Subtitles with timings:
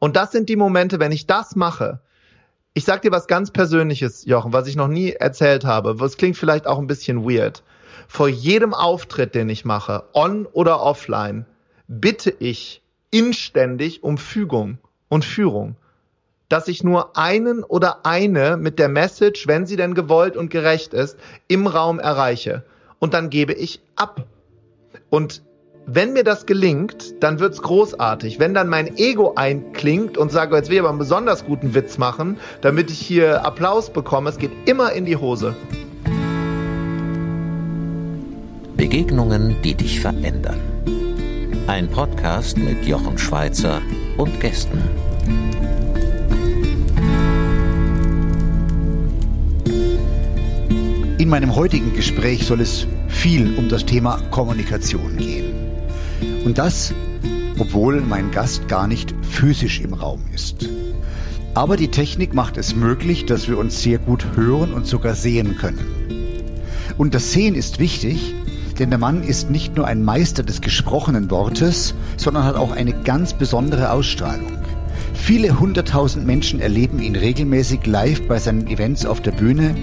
[0.00, 2.00] Und das sind die Momente, wenn ich das mache.
[2.72, 6.00] Ich sag dir was ganz Persönliches, Jochen, was ich noch nie erzählt habe.
[6.00, 7.62] Was klingt vielleicht auch ein bisschen weird.
[8.08, 11.46] Vor jedem Auftritt, den ich mache, on oder offline,
[11.86, 14.78] bitte ich inständig um Fügung
[15.08, 15.76] und Führung.
[16.48, 20.94] Dass ich nur einen oder eine mit der Message, wenn sie denn gewollt und gerecht
[20.94, 22.64] ist, im Raum erreiche.
[22.98, 24.24] Und dann gebe ich ab.
[25.10, 25.42] Und
[25.86, 28.38] wenn mir das gelingt, dann wird's großartig.
[28.38, 31.98] Wenn dann mein Ego einklingt und sage, jetzt will ich aber einen besonders guten Witz
[31.98, 35.54] machen, damit ich hier Applaus bekomme, es geht immer in die Hose.
[38.76, 40.60] Begegnungen, die dich verändern.
[41.66, 43.80] Ein Podcast mit Jochen Schweizer
[44.16, 44.82] und Gästen.
[51.18, 55.49] In meinem heutigen Gespräch soll es viel um das Thema Kommunikation gehen.
[56.50, 56.92] Und das,
[57.60, 60.68] obwohl mein Gast gar nicht physisch im Raum ist.
[61.54, 65.58] Aber die Technik macht es möglich, dass wir uns sehr gut hören und sogar sehen
[65.58, 65.78] können.
[66.98, 68.34] Und das Sehen ist wichtig,
[68.80, 72.94] denn der Mann ist nicht nur ein Meister des gesprochenen Wortes, sondern hat auch eine
[73.04, 74.58] ganz besondere Ausstrahlung.
[75.14, 79.76] Viele hunderttausend Menschen erleben ihn regelmäßig live bei seinen Events auf der Bühne.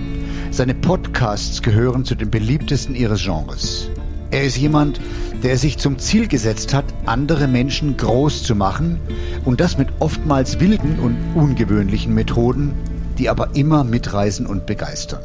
[0.52, 3.90] Seine Podcasts gehören zu den beliebtesten ihres Genres.
[4.30, 5.00] Er ist jemand,
[5.44, 9.00] der sich zum Ziel gesetzt hat, andere Menschen groß zu machen
[9.45, 12.73] und das mit oftmals wilden und ungewöhnlichen Methoden,
[13.17, 15.22] die aber immer mitreißen und begeistern.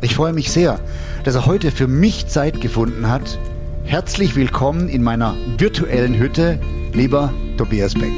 [0.00, 0.80] Ich freue mich sehr,
[1.24, 3.38] dass er heute für mich Zeit gefunden hat.
[3.84, 6.58] Herzlich willkommen in meiner virtuellen Hütte,
[6.92, 8.12] lieber Tobias Beck.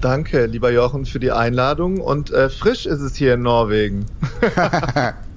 [0.00, 2.00] Danke, lieber Jochen, für die Einladung.
[2.00, 4.06] Und äh, frisch ist es hier in Norwegen.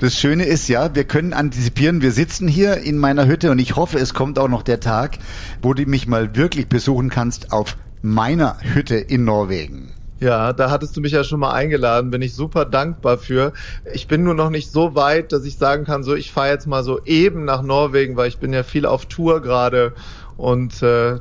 [0.00, 3.76] Das Schöne ist ja, wir können antizipieren, wir sitzen hier in meiner Hütte und ich
[3.76, 5.18] hoffe, es kommt auch noch der Tag,
[5.62, 9.92] wo du mich mal wirklich besuchen kannst auf meiner Hütte in Norwegen.
[10.20, 13.54] Ja, da hattest du mich ja schon mal eingeladen, bin ich super dankbar für.
[13.94, 16.66] Ich bin nur noch nicht so weit, dass ich sagen kann, so ich fahre jetzt
[16.66, 19.94] mal so eben nach Norwegen, weil ich bin ja viel auf Tour gerade
[20.36, 21.18] und äh,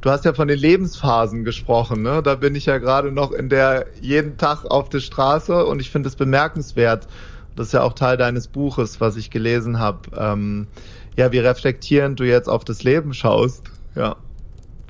[0.00, 2.22] du hast ja von den Lebensphasen gesprochen, ne?
[2.24, 5.90] Da bin ich ja gerade noch in der jeden Tag auf der Straße und ich
[5.90, 7.06] finde es bemerkenswert,
[7.56, 10.10] das ist ja auch Teil deines Buches, was ich gelesen habe.
[10.16, 10.66] Ähm,
[11.16, 13.64] ja, wie reflektierend du jetzt auf das Leben schaust.
[13.94, 14.16] Ja.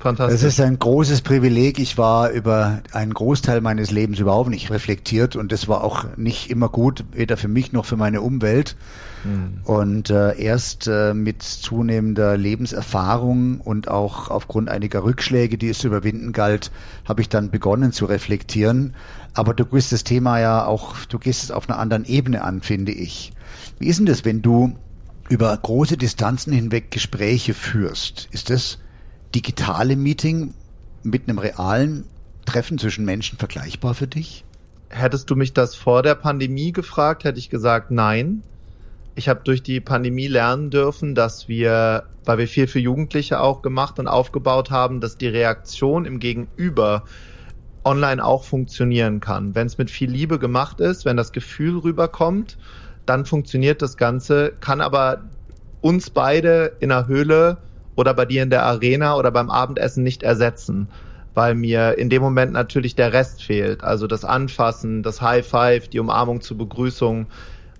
[0.01, 0.35] Fantastisch.
[0.35, 1.77] Es ist ein großes Privileg.
[1.77, 6.49] Ich war über einen Großteil meines Lebens überhaupt nicht reflektiert und das war auch nicht
[6.49, 8.75] immer gut, weder für mich noch für meine Umwelt.
[9.23, 9.59] Mhm.
[9.63, 15.87] Und äh, erst äh, mit zunehmender Lebenserfahrung und auch aufgrund einiger Rückschläge, die es zu
[15.87, 16.71] überwinden galt,
[17.07, 18.95] habe ich dann begonnen zu reflektieren.
[19.33, 22.61] Aber du gehst das Thema ja auch, du gehst es auf einer anderen Ebene an,
[22.61, 23.31] finde ich.
[23.79, 24.75] Wie ist denn das, wenn du
[25.29, 28.27] über große Distanzen hinweg Gespräche führst?
[28.31, 28.79] Ist das
[29.33, 30.53] digitale Meeting
[31.03, 32.05] mit einem realen
[32.45, 34.43] Treffen zwischen Menschen vergleichbar für dich?
[34.89, 38.43] Hättest du mich das vor der Pandemie gefragt, hätte ich gesagt, nein.
[39.15, 43.61] Ich habe durch die Pandemie lernen dürfen, dass wir, weil wir viel für Jugendliche auch
[43.61, 47.03] gemacht und aufgebaut haben, dass die Reaktion im Gegenüber
[47.83, 49.55] online auch funktionieren kann.
[49.55, 52.57] Wenn es mit viel Liebe gemacht ist, wenn das Gefühl rüberkommt,
[53.05, 55.23] dann funktioniert das Ganze, kann aber
[55.81, 57.57] uns beide in der Höhle
[57.95, 60.87] oder bei dir in der Arena oder beim Abendessen nicht ersetzen,
[61.33, 63.83] weil mir in dem Moment natürlich der Rest fehlt.
[63.83, 67.27] Also das Anfassen, das High Five, die Umarmung zur Begrüßung.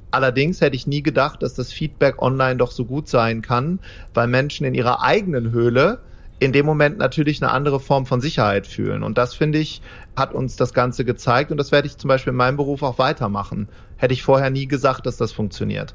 [0.09, 3.79] Allerdings hätte ich nie gedacht, dass das Feedback online doch so gut sein kann,
[4.13, 5.99] weil Menschen in ihrer eigenen Höhle
[6.41, 9.03] in dem Moment natürlich eine andere Form von Sicherheit fühlen.
[9.03, 9.83] Und das, finde ich,
[10.15, 11.51] hat uns das Ganze gezeigt.
[11.51, 13.69] Und das werde ich zum Beispiel in meinem Beruf auch weitermachen.
[13.95, 15.93] Hätte ich vorher nie gesagt, dass das funktioniert.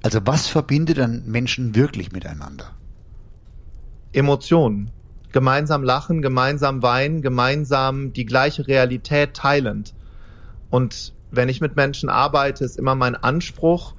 [0.00, 2.70] Also was verbindet dann Menschen wirklich miteinander?
[4.12, 4.92] Emotionen.
[5.32, 9.92] Gemeinsam lachen, gemeinsam weinen, gemeinsam die gleiche Realität teilend.
[10.70, 13.96] Und wenn ich mit Menschen arbeite, ist immer mein Anspruch,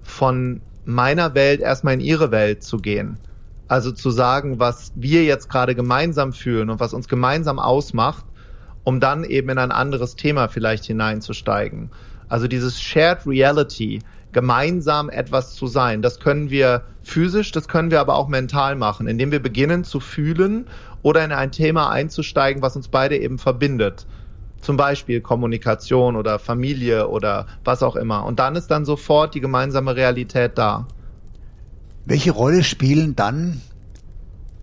[0.00, 3.18] von meiner Welt erstmal in ihre Welt zu gehen.
[3.68, 8.24] Also zu sagen, was wir jetzt gerade gemeinsam fühlen und was uns gemeinsam ausmacht,
[8.82, 11.90] um dann eben in ein anderes Thema vielleicht hineinzusteigen.
[12.28, 14.00] Also dieses Shared Reality,
[14.32, 16.02] gemeinsam etwas zu sein.
[16.02, 20.00] Das können wir physisch, das können wir aber auch mental machen, indem wir beginnen zu
[20.00, 20.66] fühlen
[21.02, 24.06] oder in ein Thema einzusteigen, was uns beide eben verbindet.
[24.60, 28.24] Zum Beispiel Kommunikation oder Familie oder was auch immer.
[28.24, 30.86] Und dann ist dann sofort die gemeinsame Realität da.
[32.08, 33.60] Welche Rolle spielen dann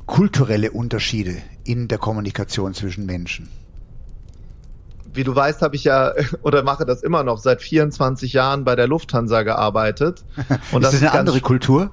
[0.08, 3.50] kulturelle Unterschiede in der Kommunikation zwischen Menschen?
[5.14, 6.12] wie du weißt, habe ich ja
[6.42, 10.26] oder mache das immer noch seit 24 Jahren bei der Lufthansa gearbeitet.
[10.72, 11.92] Und ist das, das eine andere Kultur?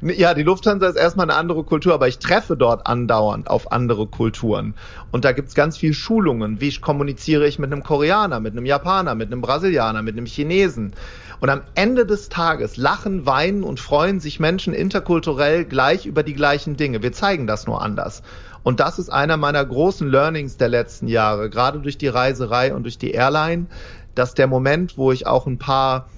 [0.00, 4.06] Ja, die Lufthansa ist erstmal eine andere Kultur, aber ich treffe dort andauernd auf andere
[4.06, 4.74] Kulturen.
[5.10, 6.60] Und da gibt's ganz viel Schulungen.
[6.60, 10.94] Wie kommuniziere ich mit einem Koreaner, mit einem Japaner, mit einem Brasilianer, mit einem Chinesen?
[11.40, 16.34] Und am Ende des Tages lachen, weinen und freuen sich Menschen interkulturell gleich über die
[16.34, 17.02] gleichen Dinge.
[17.02, 18.22] Wir zeigen das nur anders.
[18.62, 22.84] Und das ist einer meiner großen Learnings der letzten Jahre, gerade durch die Reiserei und
[22.84, 23.66] durch die Airline,
[24.14, 26.08] dass der Moment, wo ich auch ein paar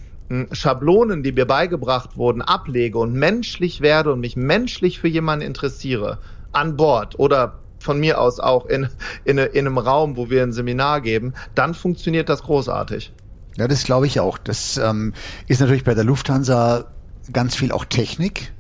[0.53, 6.19] Schablonen, die mir beigebracht wurden, ablege und menschlich werde und mich menschlich für jemanden interessiere,
[6.53, 8.89] an Bord oder von mir aus auch in,
[9.25, 13.13] in, in einem Raum, wo wir ein Seminar geben, dann funktioniert das großartig.
[13.57, 14.39] Ja, das glaube ich auch.
[14.39, 15.15] Das ähm,
[15.47, 16.85] ist natürlich bei der Lufthansa
[17.33, 18.53] ganz viel auch Technik.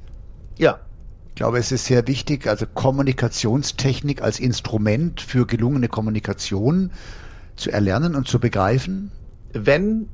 [0.56, 0.80] Ja.
[1.28, 6.90] Ich glaube, es ist sehr wichtig, also Kommunikationstechnik als Instrument für gelungene Kommunikation
[7.54, 9.12] zu erlernen und zu begreifen.
[9.52, 10.08] Wenn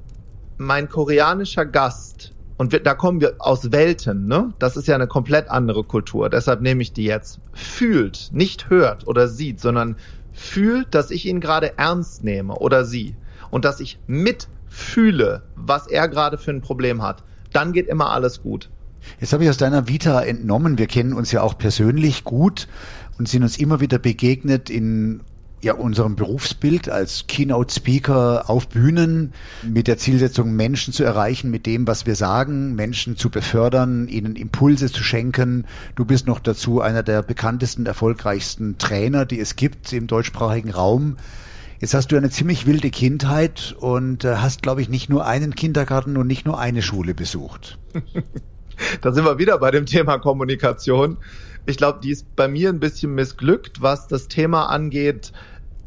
[0.57, 4.53] mein koreanischer Gast, und wir, da kommen wir aus Welten, ne?
[4.59, 6.31] Das ist ja eine komplett andere Kultur.
[6.31, 7.41] Deshalb nehme ich die jetzt.
[7.53, 9.97] Fühlt, nicht hört oder sieht, sondern
[10.33, 13.17] fühlt, dass ich ihn gerade ernst nehme oder sie.
[13.51, 17.25] Und dass ich mitfühle, was er gerade für ein Problem hat.
[17.53, 18.71] Dann geht immer alles gut.
[19.21, 22.69] Jetzt habe ich aus deiner Vita entnommen, wir kennen uns ja auch persönlich gut
[23.19, 25.21] und sind uns immer wieder begegnet in
[25.65, 29.33] ja, unserem Berufsbild als Keynote Speaker auf Bühnen
[29.63, 34.37] mit der Zielsetzung, Menschen zu erreichen mit dem, was wir sagen, Menschen zu befördern, ihnen
[34.37, 35.65] Impulse zu schenken.
[35.97, 41.17] Du bist noch dazu einer der bekanntesten, erfolgreichsten Trainer, die es gibt im deutschsprachigen Raum.
[41.81, 45.55] Jetzt hast du eine ziemlich wilde Kindheit und äh, hast, glaube ich, nicht nur einen
[45.55, 47.79] Kindergarten und nicht nur eine Schule besucht.
[49.01, 51.19] da sind wir wieder bei dem Thema Kommunikation.
[51.67, 55.33] Ich glaube, die ist bei mir ein bisschen missglückt, was das Thema angeht,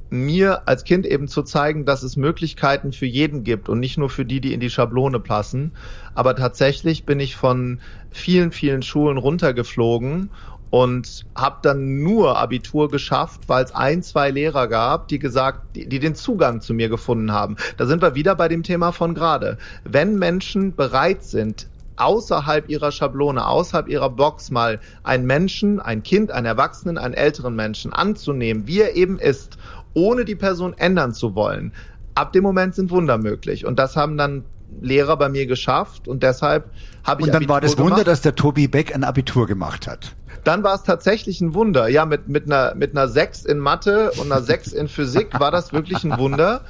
[0.09, 4.09] mir als Kind eben zu zeigen, dass es Möglichkeiten für jeden gibt und nicht nur
[4.09, 5.73] für die, die in die Schablone passen.
[6.15, 7.79] Aber tatsächlich bin ich von
[8.11, 10.29] vielen, vielen Schulen runtergeflogen
[10.69, 15.87] und habe dann nur Abitur geschafft, weil es ein, zwei Lehrer gab, die gesagt, die,
[15.87, 17.55] die den Zugang zu mir gefunden haben.
[17.77, 19.57] Da sind wir wieder bei dem Thema von gerade.
[19.83, 21.67] Wenn Menschen bereit sind,
[21.97, 27.55] außerhalb ihrer Schablone, außerhalb ihrer Box mal einen Menschen, ein Kind, einen Erwachsenen, einen älteren
[27.55, 29.57] Menschen anzunehmen, wie er eben ist
[29.97, 31.73] ohne die Person ändern zu wollen.
[32.13, 33.65] Ab dem Moment sind Wunder möglich.
[33.65, 34.45] Und das haben dann
[34.79, 36.69] Lehrer bei mir geschafft und deshalb
[37.03, 37.27] habe ich.
[37.27, 38.07] Und dann Abitur war das Wunder, gemacht.
[38.07, 40.15] dass der Tobi Beck ein Abitur gemacht hat.
[40.43, 41.87] Dann war es tatsächlich ein Wunder.
[41.87, 45.51] Ja, mit, mit, einer, mit einer 6 in Mathe und einer 6 in Physik war
[45.51, 46.61] das wirklich ein Wunder.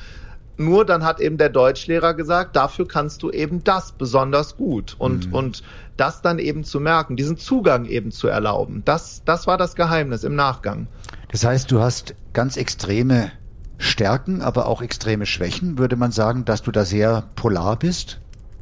[0.58, 4.96] Nur dann hat eben der Deutschlehrer gesagt, dafür kannst du eben das besonders gut.
[4.98, 5.34] Und, mhm.
[5.34, 5.64] und
[5.98, 10.24] das dann eben zu merken, diesen Zugang eben zu erlauben, das, das war das Geheimnis
[10.24, 10.88] im Nachgang.
[11.32, 13.32] Das heißt, du hast ganz extreme
[13.80, 15.80] Stärken, aber auch extreme Schwächen.
[15.80, 18.22] Würde man sagen, dass du da sehr polar bist?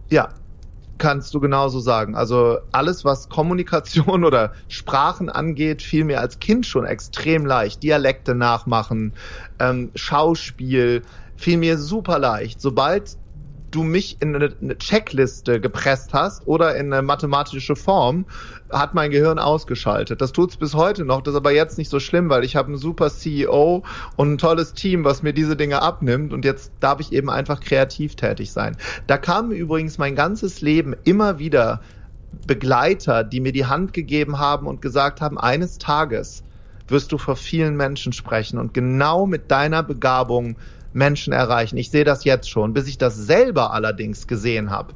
[0.10, 0.30] Ja,
[0.98, 2.16] kannst du genauso sagen.
[2.16, 7.84] Also alles, was Kommunikation oder Sprachen angeht, fiel mir als Kind schon extrem leicht.
[7.84, 9.12] Dialekte nachmachen,
[9.60, 11.02] ähm, Schauspiel,
[11.36, 12.62] fiel mir super leicht.
[12.62, 13.18] Sobald
[13.76, 18.26] du mich in eine, Checkliste gepresst hast oder in eine mathematische Form,
[18.72, 20.22] hat mein Gehirn ausgeschaltet.
[20.22, 22.70] Das tut's bis heute noch, das ist aber jetzt nicht so schlimm, weil ich habe
[22.70, 23.84] einen super CEO
[24.16, 27.60] und ein tolles Team, was mir diese Dinge abnimmt und jetzt darf ich eben einfach
[27.60, 28.78] kreativ tätig sein.
[29.08, 31.82] Da kamen übrigens mein ganzes Leben immer wieder
[32.48, 36.44] Begleiter, die mir die Hand gegeben haben und gesagt haben, eines Tages
[36.88, 40.56] wirst du vor vielen Menschen sprechen und genau mit deiner Begabung
[40.96, 41.78] Menschen erreichen.
[41.78, 44.94] Ich sehe das jetzt schon, bis ich das selber allerdings gesehen habe.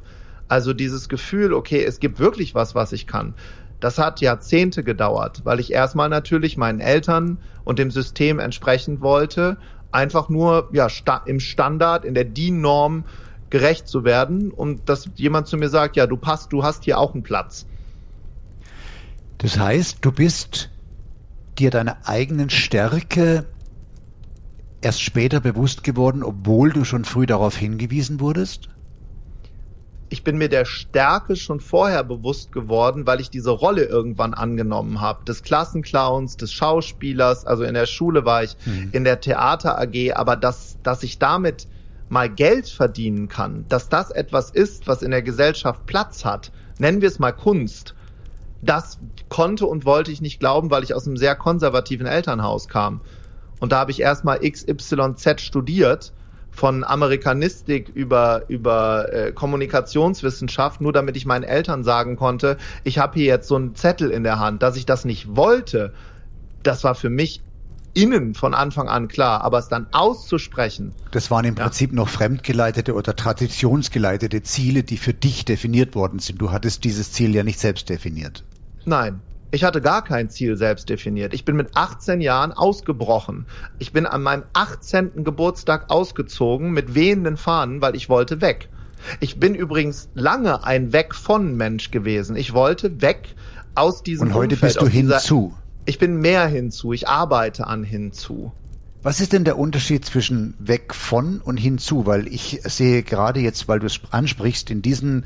[0.48, 3.34] Also dieses Gefühl, okay, es gibt wirklich was, was ich kann.
[3.78, 9.58] Das hat Jahrzehnte gedauert, weil ich erstmal natürlich meinen Eltern und dem System entsprechend wollte,
[9.92, 13.04] einfach nur ja sta im Standard, in der DIN-Norm
[13.48, 16.98] gerecht zu werden und dass jemand zu mir sagt, ja, du passt, du hast hier
[16.98, 17.66] auch einen Platz.
[19.38, 20.70] Das heißt, du bist
[21.58, 23.46] dir deiner eigenen Stärke
[24.80, 28.68] erst später bewusst geworden, obwohl du schon früh darauf hingewiesen wurdest?
[30.12, 35.00] Ich bin mir der Stärke schon vorher bewusst geworden, weil ich diese Rolle irgendwann angenommen
[35.00, 35.24] habe.
[35.24, 38.88] Des Klassenclowns, des Schauspielers, also in der Schule war ich, mhm.
[38.90, 41.68] in der Theater AG, aber dass, dass ich damit
[42.08, 47.02] mal Geld verdienen kann, dass das etwas ist, was in der Gesellschaft Platz hat, nennen
[47.02, 47.94] wir es mal Kunst,
[48.62, 53.00] das konnte und wollte ich nicht glauben, weil ich aus einem sehr konservativen Elternhaus kam.
[53.60, 56.12] Und da habe ich erstmal XYZ studiert,
[56.50, 63.14] von Amerikanistik über, über äh, Kommunikationswissenschaft, nur damit ich meinen Eltern sagen konnte, ich habe
[63.14, 65.92] hier jetzt so einen Zettel in der Hand, dass ich das nicht wollte.
[66.62, 67.40] Das war für mich
[67.94, 70.92] innen von Anfang an klar, aber es dann auszusprechen.
[71.10, 71.64] Das waren im ja.
[71.64, 76.40] Prinzip noch fremdgeleitete oder traditionsgeleitete Ziele, die für dich definiert worden sind.
[76.40, 78.44] Du hattest dieses Ziel ja nicht selbst definiert.
[78.84, 79.20] Nein.
[79.52, 81.34] Ich hatte gar kein Ziel selbst definiert.
[81.34, 83.46] Ich bin mit 18 Jahren ausgebrochen.
[83.78, 85.24] Ich bin an meinem 18.
[85.24, 88.68] Geburtstag ausgezogen mit wehenden Fahnen, weil ich wollte weg.
[89.18, 92.36] Ich bin übrigens lange ein Weg von Mensch gewesen.
[92.36, 93.34] Ich wollte weg
[93.74, 95.54] aus diesem Und heute Umfeld, bist du hinzu.
[95.84, 96.92] Ich bin mehr hinzu.
[96.92, 98.52] Ich arbeite an hinzu.
[99.02, 102.06] Was ist denn der Unterschied zwischen weg von und hinzu?
[102.06, 105.24] Weil ich sehe gerade jetzt, weil du es ansprichst, in diesen,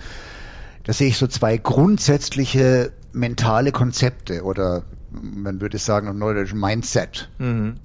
[0.84, 7.30] da sehe ich so zwei grundsätzliche mentale Konzepte oder man würde sagen auf Neudeutsch Mindset.
[7.38, 7.76] Mhm.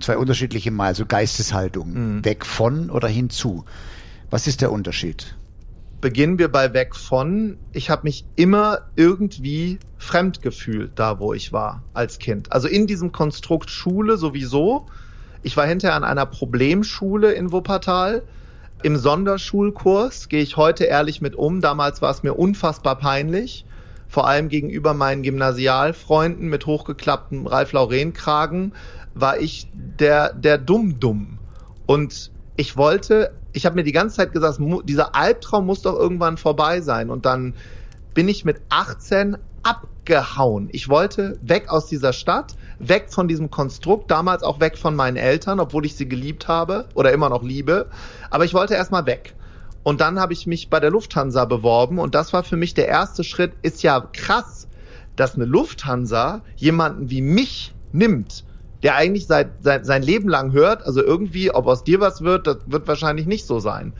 [0.00, 2.16] Zwei unterschiedliche Mal, so Geisteshaltungen.
[2.16, 2.24] Mhm.
[2.24, 3.64] Weg von oder hinzu.
[4.30, 5.36] Was ist der Unterschied?
[6.00, 7.58] beginnen wir bei weg von.
[7.72, 12.52] Ich habe mich immer irgendwie fremd gefühlt, da wo ich war als Kind.
[12.52, 14.86] Also in diesem Konstrukt Schule sowieso.
[15.42, 18.22] Ich war hinterher an einer Problemschule in Wuppertal.
[18.82, 21.60] Im Sonderschulkurs gehe ich heute ehrlich mit um.
[21.60, 23.66] Damals war es mir unfassbar peinlich.
[24.10, 28.72] Vor allem gegenüber meinen Gymnasialfreunden mit hochgeklapptem Ralf Lauren Kragen
[29.14, 31.38] war ich der, der Dumm-Dumm.
[31.86, 36.38] Und ich wollte, ich habe mir die ganze Zeit gesagt, dieser Albtraum muss doch irgendwann
[36.38, 37.08] vorbei sein.
[37.08, 37.54] Und dann
[38.12, 40.70] bin ich mit 18 abgehauen.
[40.72, 45.18] Ich wollte weg aus dieser Stadt, weg von diesem Konstrukt, damals auch weg von meinen
[45.18, 47.86] Eltern, obwohl ich sie geliebt habe oder immer noch liebe.
[48.28, 49.36] Aber ich wollte erstmal weg.
[49.82, 52.88] Und dann habe ich mich bei der Lufthansa beworben und das war für mich der
[52.88, 53.52] erste Schritt.
[53.62, 54.68] Ist ja krass,
[55.16, 58.44] dass eine Lufthansa jemanden wie mich nimmt,
[58.82, 62.46] der eigentlich seit, sein, sein Leben lang hört, also irgendwie, ob aus dir was wird,
[62.46, 63.92] das wird wahrscheinlich nicht so sein.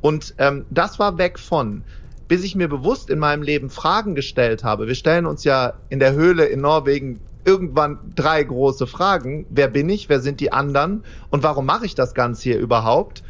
[0.00, 1.84] Und ähm, das war weg von,
[2.28, 4.86] bis ich mir bewusst in meinem Leben Fragen gestellt habe.
[4.86, 9.46] Wir stellen uns ja in der Höhle in Norwegen irgendwann drei große Fragen.
[9.50, 10.08] Wer bin ich?
[10.08, 11.04] Wer sind die anderen?
[11.30, 13.22] Und warum mache ich das Ganze hier überhaupt?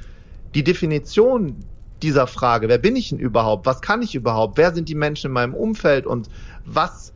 [0.54, 1.64] Die Definition
[2.02, 3.66] dieser Frage, wer bin ich denn überhaupt?
[3.66, 4.58] Was kann ich überhaupt?
[4.58, 6.06] Wer sind die Menschen in meinem Umfeld?
[6.06, 6.28] Und
[6.64, 7.12] was,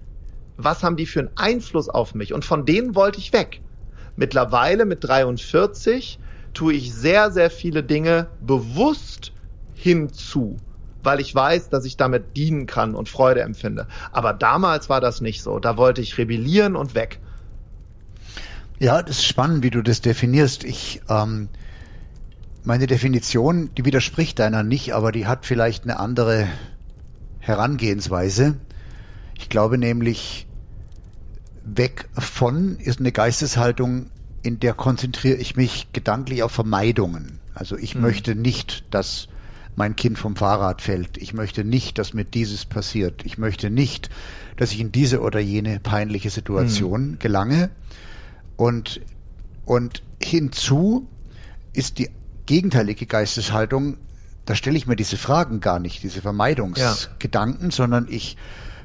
[0.57, 2.33] was haben die für einen Einfluss auf mich?
[2.33, 3.61] Und von denen wollte ich weg.
[4.17, 6.19] Mittlerweile mit 43
[6.53, 9.33] tue ich sehr, sehr viele Dinge bewusst
[9.75, 10.57] hinzu,
[11.03, 13.87] weil ich weiß, dass ich damit dienen kann und Freude empfinde.
[14.13, 15.59] Aber damals war das nicht so.
[15.59, 17.19] Da wollte ich rebellieren und weg.
[18.79, 20.65] Ja, das ist spannend, wie du das definierst.
[20.65, 21.49] Ich, ähm,
[22.65, 26.49] meine Definition, die widerspricht deiner nicht, aber die hat vielleicht eine andere
[27.39, 28.57] Herangehensweise.
[29.39, 30.47] Ich glaube nämlich,
[31.65, 34.11] weg von ist eine Geisteshaltung,
[34.43, 37.39] in der konzentriere ich mich gedanklich auf Vermeidungen.
[37.55, 38.03] Also ich Mhm.
[38.03, 39.29] möchte nicht, dass
[39.77, 41.17] mein Kind vom Fahrrad fällt.
[41.19, 43.25] Ich möchte nicht, dass mir dieses passiert.
[43.25, 44.09] Ich möchte nicht,
[44.57, 47.71] dass ich in diese oder jene peinliche Situation gelange.
[48.57, 49.01] Und,
[49.65, 51.09] und hinzu
[51.73, 52.09] ist die
[52.47, 53.97] gegenteilige Geisteshaltung,
[54.45, 58.37] da stelle ich mir diese Fragen gar nicht, diese Vermeidungsgedanken, sondern ich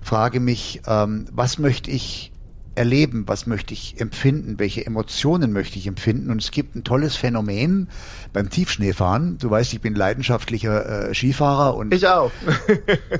[0.02, 2.32] frage mich, ähm, was möchte ich
[2.76, 6.32] erleben, was möchte ich empfinden, welche Emotionen möchte ich empfinden.
[6.32, 7.90] Und es gibt ein tolles Phänomen
[8.32, 9.38] beim Tiefschneefahren.
[9.38, 12.32] Du weißt, ich bin leidenschaftlicher äh, Skifahrer und Ich auch.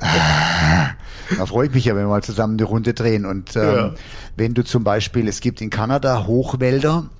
[1.36, 3.26] da freue ich mich ja, wenn wir mal zusammen eine Runde drehen.
[3.26, 3.94] Und ähm, Ja.
[4.36, 7.10] wenn du zum Beispiel, es gibt in Kanada Hochwälder,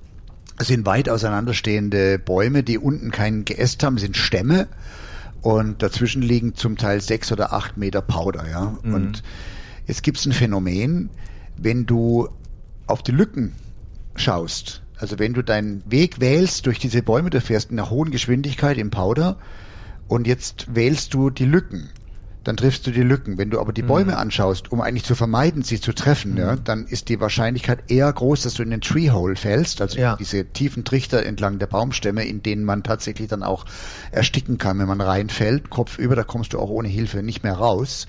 [0.59, 4.67] sind weit auseinanderstehende Bäume, die unten kein Geäst haben, sind Stämme
[5.41, 8.77] und dazwischen liegen zum Teil sechs oder acht Meter Powder, ja.
[8.83, 8.93] Mhm.
[8.93, 9.23] Und
[9.87, 11.09] jetzt gibt es ein Phänomen,
[11.57, 12.29] wenn du
[12.87, 13.53] auf die Lücken
[14.15, 18.11] schaust, also wenn du deinen Weg wählst durch diese Bäume, du fährst in einer hohen
[18.11, 19.37] Geschwindigkeit im Powder
[20.07, 21.89] und jetzt wählst du die Lücken,
[22.43, 23.37] dann triffst du die Lücken.
[23.37, 23.87] Wenn du aber die Mhm.
[23.87, 28.11] Bäume anschaust, um eigentlich zu vermeiden, sie zu treffen, ja, dann ist die Wahrscheinlichkeit eher
[28.11, 30.15] groß, dass du in den Treehole fällst, also Ja.
[30.15, 33.65] diese tiefen Trichter entlang der Baumstämme, in denen man tatsächlich dann auch
[34.11, 37.53] ersticken kann, wenn man reinfällt, Kopf über, da kommst du auch ohne Hilfe nicht mehr
[37.53, 38.07] raus.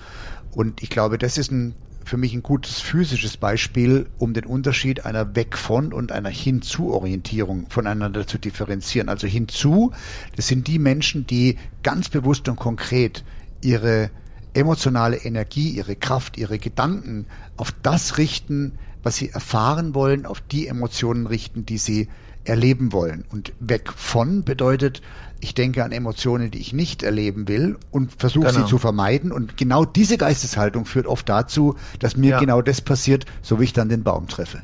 [0.51, 1.75] Und ich glaube, das ist ein,
[2.05, 7.67] für mich ein gutes physisches Beispiel, um den Unterschied einer Weg von und einer Hinzu-Orientierung
[7.69, 9.09] voneinander zu differenzieren.
[9.09, 9.91] Also hinzu,
[10.35, 13.23] das sind die Menschen, die ganz bewusst und konkret
[13.61, 14.09] ihre
[14.53, 17.25] emotionale Energie, ihre Kraft, ihre Gedanken
[17.57, 22.07] auf das richten, was sie erfahren wollen, auf die Emotionen richten, die sie
[22.45, 23.25] erleben wollen.
[23.31, 25.01] Und weg von bedeutet,
[25.39, 28.59] ich denke an Emotionen, die ich nicht erleben will und versuche Genau.
[28.61, 29.31] sie zu vermeiden.
[29.31, 32.39] Und genau diese Geisteshaltung führt oft dazu, dass mir Ja.
[32.39, 34.61] genau das passiert, so wie ich dann den Baum treffe.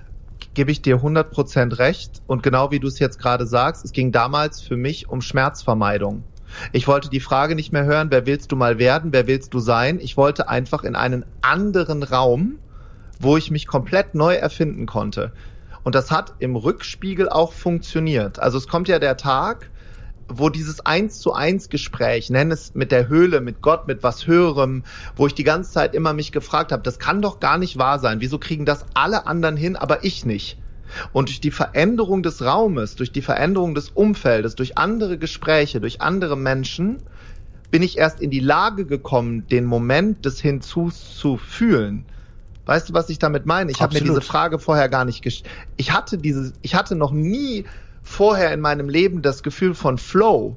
[0.53, 2.21] Gebe ich dir 100% recht.
[2.27, 6.23] Und genau wie du es jetzt gerade sagst, es ging damals für mich um Schmerzvermeidung.
[6.71, 9.59] Ich wollte die Frage nicht mehr hören, wer willst du mal werden, wer willst du
[9.59, 9.99] sein.
[9.99, 12.59] Ich wollte einfach in einen anderen Raum,
[13.19, 15.31] wo ich mich komplett neu erfinden konnte.
[15.83, 18.39] Und das hat im Rückspiegel auch funktioniert.
[18.39, 19.69] Also es kommt ja der Tag,
[20.27, 24.27] wo dieses eins zu eins Gespräch, nenn es mit der Höhle, mit Gott, mit was
[24.27, 24.83] Höherem,
[25.15, 27.99] wo ich die ganze Zeit immer mich gefragt habe, das kann doch gar nicht wahr
[27.99, 28.21] sein.
[28.21, 30.59] Wieso kriegen das alle anderen hin, aber ich nicht?
[31.13, 36.01] Und durch die Veränderung des Raumes, durch die Veränderung des Umfeldes, durch andere Gespräche, durch
[36.01, 36.97] andere Menschen,
[37.71, 42.05] bin ich erst in die Lage gekommen, den Moment des Hinzus zu fühlen.
[42.65, 43.71] Weißt du, was ich damit meine?
[43.71, 45.51] Ich habe mir diese Frage vorher gar nicht gestellt.
[45.77, 47.65] Ich hatte diese, ich hatte noch nie
[48.03, 50.55] vorher in meinem Leben das Gefühl von Flow,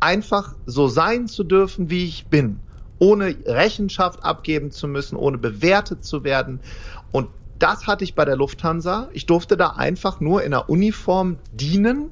[0.00, 2.60] einfach so sein zu dürfen, wie ich bin,
[2.98, 6.60] ohne Rechenschaft abgeben zu müssen, ohne bewertet zu werden.
[7.12, 9.08] Und das hatte ich bei der Lufthansa.
[9.12, 12.10] Ich durfte da einfach nur in einer Uniform dienen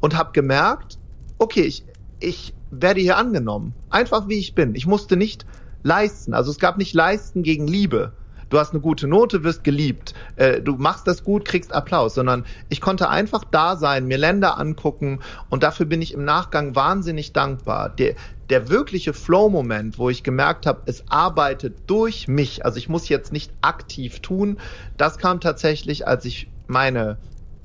[0.00, 0.98] und habe gemerkt,
[1.38, 1.84] okay, ich,
[2.20, 3.74] ich werde hier angenommen.
[3.90, 4.74] Einfach wie ich bin.
[4.74, 5.46] Ich musste nicht
[5.82, 6.34] leisten.
[6.34, 8.12] Also es gab nicht leisten gegen Liebe.
[8.50, 10.14] Du hast eine gute Note, wirst geliebt.
[10.36, 12.14] Äh, du machst das gut, kriegst Applaus.
[12.14, 16.74] Sondern ich konnte einfach da sein, mir Länder angucken und dafür bin ich im Nachgang
[16.74, 17.90] wahnsinnig dankbar.
[17.90, 18.14] Der,
[18.50, 22.64] der wirkliche Flow-Moment, wo ich gemerkt habe, es arbeitet durch mich.
[22.64, 24.58] Also ich muss jetzt nicht aktiv tun.
[24.96, 27.18] Das kam tatsächlich, als ich meine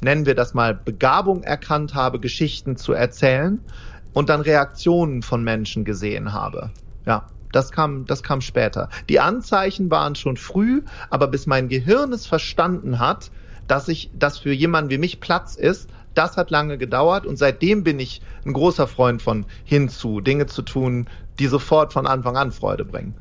[0.03, 3.59] nennen wir das mal, Begabung erkannt habe, Geschichten zu erzählen
[4.13, 6.71] und dann Reaktionen von Menschen gesehen habe.
[7.05, 8.89] Ja, das kam, das kam später.
[9.09, 13.31] Die Anzeichen waren schon früh, aber bis mein Gehirn es verstanden hat,
[13.67, 17.83] dass ich, dass für jemanden wie mich Platz ist, das hat lange gedauert und seitdem
[17.83, 21.07] bin ich ein großer Freund von hinzu, Dinge zu tun,
[21.39, 23.15] die sofort von Anfang an Freude bringen.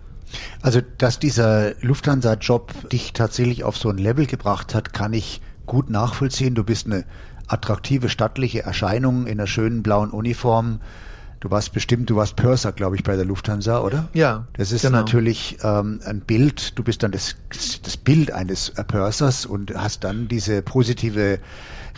[0.63, 5.91] Also, dass dieser Lufthansa-Job dich tatsächlich auf so ein Level gebracht hat, kann ich gut
[5.91, 6.55] nachvollziehen.
[6.55, 7.05] Du bist eine
[7.47, 10.81] attraktive stattliche Erscheinung in einer schönen blauen Uniform.
[11.43, 14.09] Du warst bestimmt, du warst Purser, glaube ich, bei der Lufthansa, oder?
[14.13, 14.47] Ja.
[14.53, 14.99] Das ist genau.
[14.99, 17.35] natürlich ähm, ein Bild, du bist dann das,
[17.83, 21.41] das Bild eines Pursers und hast dann diese positive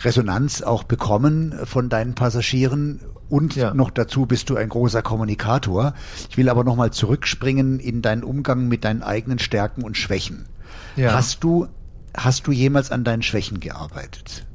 [0.03, 3.71] Resonanz auch bekommen von deinen Passagieren und ja.
[3.75, 5.93] noch dazu bist du ein großer Kommunikator.
[6.27, 10.47] Ich will aber nochmal zurückspringen in deinen Umgang mit deinen eigenen Stärken und Schwächen.
[10.95, 11.13] Ja.
[11.13, 11.67] Hast du,
[12.17, 14.47] hast du jemals an deinen Schwächen gearbeitet?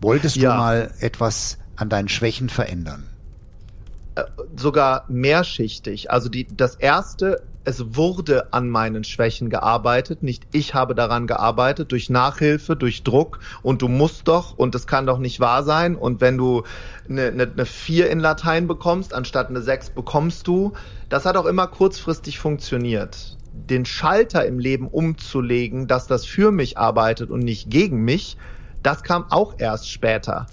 [0.00, 0.50] Wolltest ja.
[0.50, 3.04] du mal etwas an deinen Schwächen verändern?
[4.16, 4.24] Äh,
[4.56, 6.12] sogar mehrschichtig.
[6.12, 11.90] Also die, das erste, es wurde an meinen Schwächen gearbeitet, nicht ich habe daran gearbeitet,
[11.90, 15.96] durch Nachhilfe, durch Druck und du musst doch und es kann doch nicht wahr sein
[15.96, 16.62] und wenn du
[17.08, 20.74] eine, eine, eine 4 in Latein bekommst, anstatt eine 6 bekommst du,
[21.08, 23.36] das hat auch immer kurzfristig funktioniert.
[23.52, 28.36] Den Schalter im Leben umzulegen, dass das für mich arbeitet und nicht gegen mich,
[28.84, 30.46] das kam auch erst später,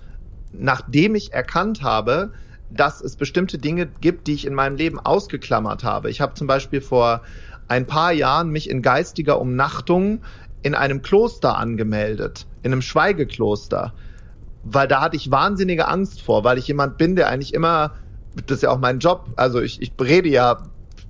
[0.52, 2.32] nachdem ich erkannt habe,
[2.74, 6.10] dass es bestimmte Dinge gibt, die ich in meinem Leben ausgeklammert habe.
[6.10, 7.22] Ich habe zum Beispiel vor
[7.68, 10.22] ein paar Jahren mich in geistiger Umnachtung
[10.64, 13.94] in einem Kloster angemeldet, in einem Schweigekloster,
[14.64, 17.94] weil da hatte ich wahnsinnige Angst vor, weil ich jemand bin, der eigentlich immer,
[18.46, 20.58] das ist ja auch mein Job, also ich, ich rede ja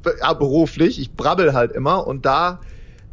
[0.04, 2.60] beruflich, ich brabbel halt immer und da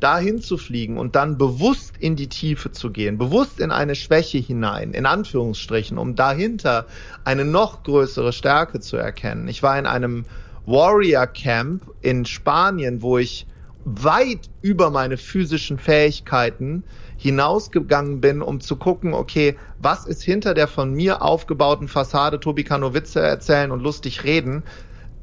[0.00, 4.38] dahin zu fliegen und dann bewusst in die Tiefe zu gehen, bewusst in eine Schwäche
[4.38, 6.86] hinein, in Anführungsstrichen, um dahinter
[7.24, 9.48] eine noch größere Stärke zu erkennen.
[9.48, 10.24] Ich war in einem
[10.66, 13.46] Warrior Camp in Spanien, wo ich
[13.84, 16.84] weit über meine physischen Fähigkeiten
[17.16, 22.38] hinausgegangen bin, um zu gucken, okay, was ist hinter der von mir aufgebauten Fassade?
[22.38, 24.62] Tobi kann nur Witze erzählen und lustig reden.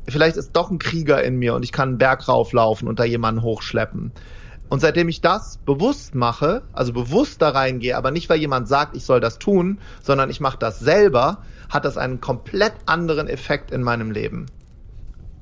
[0.08, 3.06] Vielleicht ist doch ein Krieger in mir und ich kann einen Berg rauflaufen und da
[3.06, 4.12] jemanden hochschleppen.
[4.70, 8.96] Und seitdem ich das bewusst mache, also bewusst da reingehe, aber nicht weil jemand sagt,
[8.96, 13.72] ich soll das tun, sondern ich mache das selber, hat das einen komplett anderen Effekt
[13.72, 14.48] in meinem Leben.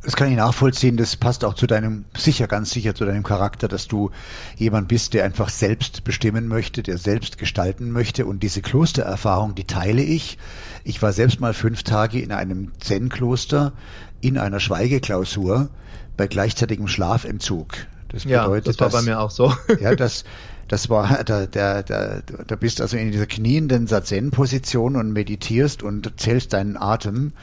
[0.03, 0.97] Das kann ich nachvollziehen.
[0.97, 4.11] Das passt auch zu deinem, sicher, ganz sicher zu deinem Charakter, dass du
[4.57, 8.25] jemand bist, der einfach selbst bestimmen möchte, der selbst gestalten möchte.
[8.25, 10.37] Und diese Klostererfahrung, die teile ich.
[10.83, 13.71] Ich war selbst mal fünf Tage in einem Zen-Kloster
[14.19, 15.69] in einer Schweigeklausur
[16.17, 17.73] bei gleichzeitigem Schlafentzug.
[18.13, 19.53] Das bedeutet, ja, das war dass, bei mir auch so.
[19.81, 20.23] Ja, das,
[20.67, 26.19] das war, da, da, da, da bist also in dieser knienden Sazen-Position und meditierst und
[26.19, 27.33] zählst deinen Atem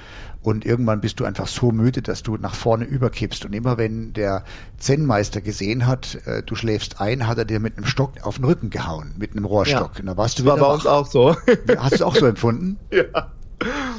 [0.43, 3.45] und irgendwann bist du einfach so müde, dass du nach vorne überkippst.
[3.45, 4.45] Und immer wenn der
[4.79, 8.47] Zen-Meister gesehen hat, äh, du schläfst ein, hat er dir mit einem Stock auf den
[8.47, 9.95] Rücken gehauen, mit einem Rohrstock.
[9.95, 10.75] Ja, und da warst du das war bei wach.
[10.75, 11.37] uns auch so.
[11.77, 12.79] Hast du auch so empfunden?
[12.91, 13.31] Ja.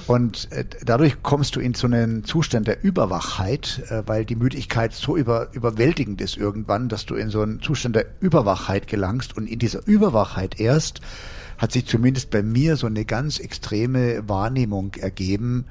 [0.08, 4.94] Und äh, dadurch kommst du in so einen Zustand der Überwachheit, äh, weil die Müdigkeit
[4.94, 9.38] so über, überwältigend ist irgendwann, dass du in so einen Zustand der Überwachheit gelangst.
[9.38, 11.02] Und in dieser Überwachheit erst
[11.58, 15.66] hat sich zumindest bei mir so eine ganz extreme Wahrnehmung ergeben.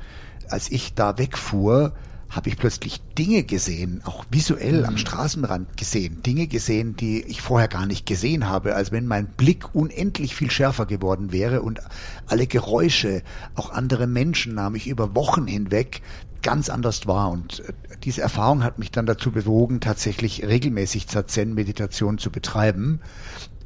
[0.48, 1.92] Als ich da wegfuhr,
[2.30, 4.84] habe ich plötzlich Dinge gesehen, auch visuell mhm.
[4.84, 9.26] am Straßenrand gesehen, Dinge gesehen, die ich vorher gar nicht gesehen habe, als wenn mein
[9.26, 11.80] Blick unendlich viel schärfer geworden wäre und
[12.26, 13.22] alle Geräusche,
[13.56, 16.02] auch andere Menschen nahm ich über Wochen hinweg
[16.42, 17.30] ganz anders wahr.
[17.30, 17.72] Und äh,
[18.04, 23.00] diese Erfahrung hat mich dann dazu bewogen, tatsächlich regelmäßig Zazen-Meditation zu betreiben,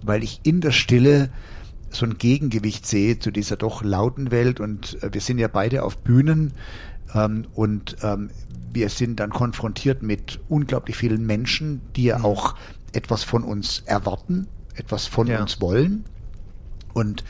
[0.02, 1.30] weil ich in der Stille
[1.90, 4.58] so ein Gegengewicht sehe zu dieser doch lauten Welt.
[4.58, 6.52] Und äh, wir sind ja beide auf Bühnen
[7.14, 8.30] ähm, und ähm,
[8.74, 12.24] wir sind dann konfrontiert mit unglaublich vielen Menschen, die ja mhm.
[12.24, 12.54] auch
[12.92, 15.40] etwas von uns erwarten, etwas von ja.
[15.40, 16.04] uns wollen.
[16.92, 17.24] Und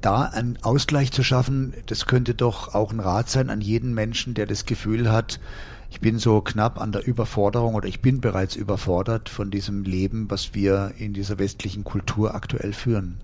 [0.00, 4.34] da einen Ausgleich zu schaffen, das könnte doch auch ein Rat sein an jeden Menschen,
[4.34, 5.40] der das Gefühl hat,
[5.90, 10.30] ich bin so knapp an der Überforderung oder ich bin bereits überfordert von diesem Leben,
[10.30, 13.18] was wir in dieser westlichen Kultur aktuell führen.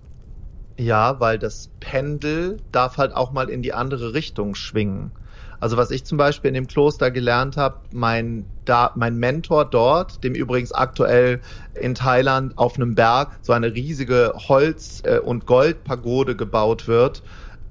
[0.79, 5.11] Ja, weil das Pendel darf halt auch mal in die andere Richtung schwingen.
[5.62, 8.46] Also was ich zum Beispiel in dem Kloster gelernt habe, mein,
[8.96, 11.40] mein Mentor dort, dem übrigens aktuell
[11.81, 17.22] in Thailand auf einem Berg so eine riesige Holz- äh, und Goldpagode gebaut wird,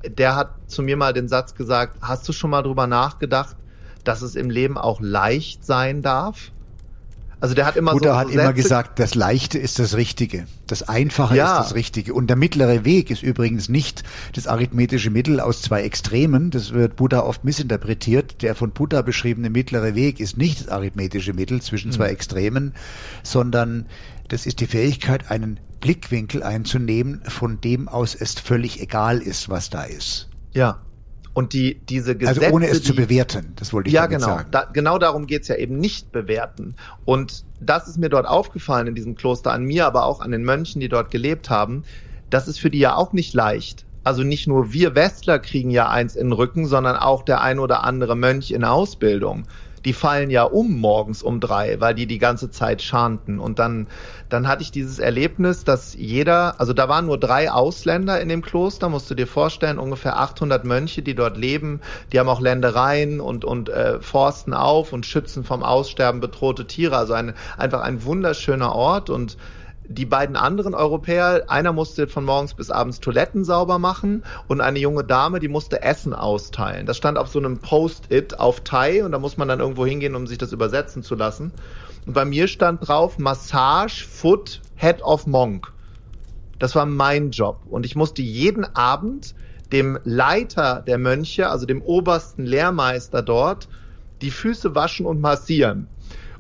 [0.08, 3.58] der hat zu mir mal den Satz gesagt, hast du schon mal drüber nachgedacht,
[4.06, 6.54] dass es im Leben auch leicht sein darf?
[7.42, 10.46] Also der hat immer Buddha so hat Sätze immer gesagt, das Leichte ist das Richtige,
[10.68, 11.58] das Einfache ja.
[11.58, 12.14] ist das Richtige.
[12.14, 16.52] Und der mittlere Weg ist übrigens nicht das arithmetische Mittel aus zwei Extremen.
[16.52, 18.44] Das wird Buddha oft missinterpretiert.
[18.44, 21.94] Der von Buddha beschriebene mittlere Weg ist nicht das arithmetische Mittel zwischen mhm.
[21.94, 22.76] zwei Extremen,
[23.24, 23.88] sondern
[24.28, 29.72] das ist die Fähigkeit, einen Blickwinkel einzunehmen, von dem aus es völlig egal ist, was
[29.72, 30.30] da ist.
[30.54, 30.80] Ja,
[31.34, 32.42] und die, diese Gesetze.
[32.42, 34.50] Also ohne es die, zu bewerten, das wollte ich ja, genau, sagen.
[34.52, 36.76] Da, genau darum geht's ja eben nicht bewerten.
[37.06, 40.44] Und das ist mir dort aufgefallen in diesem Kloster, an mir, aber auch an den
[40.44, 41.84] Mönchen, die dort gelebt haben.
[42.30, 43.86] Das ist für die ja auch nicht leicht.
[44.04, 47.60] Also nicht nur wir Westler kriegen ja eins in den Rücken, sondern auch der ein
[47.60, 49.44] oder andere Mönch in Ausbildung
[49.86, 53.40] die fallen ja um morgens um drei, weil die die ganze Zeit schanten.
[53.40, 53.88] Und dann,
[54.30, 58.42] dann hatte ich dieses Erlebnis, dass jeder, also da waren nur drei Ausländer in dem
[58.42, 61.82] Kloster, musst du dir vorstellen, ungefähr 800 Mönche, die dort leben.
[62.12, 66.98] Die haben auch Ländereien und, und äh, forsten auf und schützen vom Aussterben bedrohte Tiere.
[66.98, 69.38] Also ein, einfach ein wunderschöner Ort und
[69.92, 74.80] die beiden anderen Europäer, einer musste von morgens bis abends Toiletten sauber machen und eine
[74.80, 76.86] junge Dame, die musste Essen austeilen.
[76.86, 80.16] Das stand auf so einem Post-it auf Thai und da muss man dann irgendwo hingehen,
[80.16, 81.52] um sich das übersetzen zu lassen.
[82.06, 85.72] Und bei mir stand drauf Massage Foot Head of Monk.
[86.60, 89.36] Das war mein Job und ich musste jeden Abend
[89.72, 93.68] dem Leiter der Mönche, also dem obersten Lehrmeister dort,
[94.22, 95.88] die Füße waschen und massieren.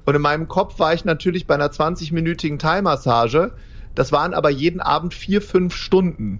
[0.06, 3.52] Und in meinem Kopf war ich natürlich bei einer 20-minütigen Thai-Massage.
[3.96, 6.40] Das waren aber jeden Abend vier, fünf Stunden.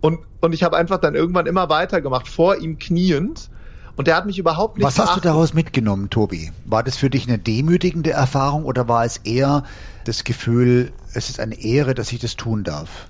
[0.00, 3.50] Und, und ich habe einfach dann irgendwann immer weitergemacht, vor ihm kniend.
[3.96, 5.24] Und der hat mich überhaupt nicht Was hast beachtet.
[5.24, 6.50] du daraus mitgenommen, Tobi?
[6.64, 9.64] War das für dich eine demütigende Erfahrung oder war es eher
[10.04, 13.08] das Gefühl, es ist eine Ehre, dass ich das tun darf?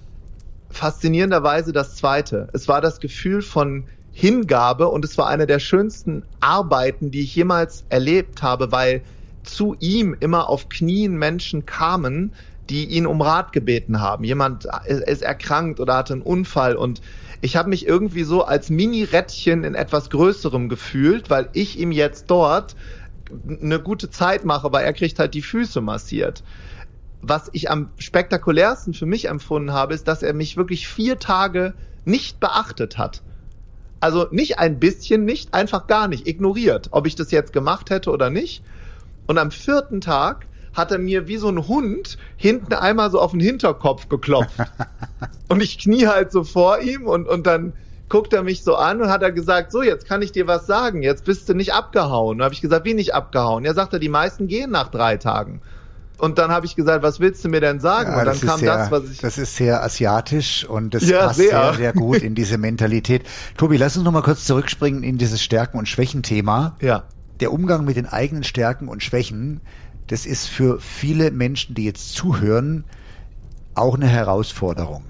[0.71, 2.49] Faszinierenderweise das Zweite.
[2.53, 7.35] Es war das Gefühl von Hingabe und es war eine der schönsten Arbeiten, die ich
[7.35, 9.03] jemals erlebt habe, weil
[9.45, 12.33] zu ihm immer auf Knien Menschen kamen,
[12.71, 14.25] die ihn um Rat gebeten haben.
[14.25, 17.03] Jemand ist erkrankt oder hatte einen Unfall und
[17.41, 22.31] ich habe mich irgendwie so als Mini-Rädchen in etwas Größerem gefühlt, weil ich ihm jetzt
[22.31, 22.75] dort
[23.47, 26.43] eine gute Zeit mache, weil er kriegt halt die Füße massiert.
[27.21, 31.75] Was ich am spektakulärsten für mich empfunden habe, ist, dass er mich wirklich vier Tage
[32.05, 33.23] nicht beachtet hat.
[34.01, 38.11] Also nicht ein bisschen, nicht einfach gar nicht, ignoriert, ob ich das jetzt gemacht hätte
[38.11, 38.63] oder nicht.
[39.27, 43.31] Und am vierten Tag hat er mir wie so ein Hund hinten einmal so auf
[43.31, 44.59] den Hinterkopf geklopft.
[45.49, 47.73] und ich knie halt so vor ihm und, und dann
[48.09, 50.67] guckt er mich so an und hat er gesagt, so, jetzt kann ich dir was
[50.67, 52.39] sagen, jetzt bist du nicht abgehauen.
[52.39, 53.65] Da habe ich gesagt, wie nicht abgehauen?
[53.65, 55.63] Er sagte, die meisten gehen nach drei Tagen.
[56.17, 58.13] Und dann habe ich gesagt, was willst du mir denn sagen?
[58.13, 59.19] Ja, und dann kam sehr, das, was ich.
[59.19, 61.51] Das ist sehr asiatisch und das ja, passt sehr.
[61.51, 63.25] sehr, sehr gut in diese Mentalität.
[63.57, 66.77] Tobi, lass uns noch mal kurz zurückspringen in dieses Stärken- und Schwächen-Thema.
[66.81, 67.05] Ja
[67.41, 69.61] der Umgang mit den eigenen Stärken und Schwächen,
[70.07, 72.85] das ist für viele Menschen, die jetzt zuhören,
[73.75, 75.05] auch eine Herausforderung.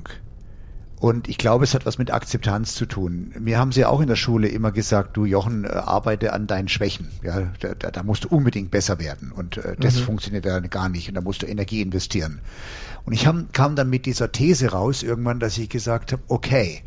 [1.05, 3.35] Und ich glaube, es hat was mit Akzeptanz zu tun.
[3.39, 6.69] Mir haben sie auch in der Schule immer gesagt, du Jochen, äh, arbeite an deinen
[6.69, 7.09] Schwächen.
[7.23, 9.31] Ja, da, da musst du unbedingt besser werden.
[9.31, 10.05] Und äh, das mhm.
[10.05, 11.09] funktioniert ja gar nicht.
[11.09, 12.41] Und da musst du Energie investieren.
[13.05, 16.83] Und ich hab, kam dann mit dieser These raus irgendwann, dass ich gesagt habe, okay,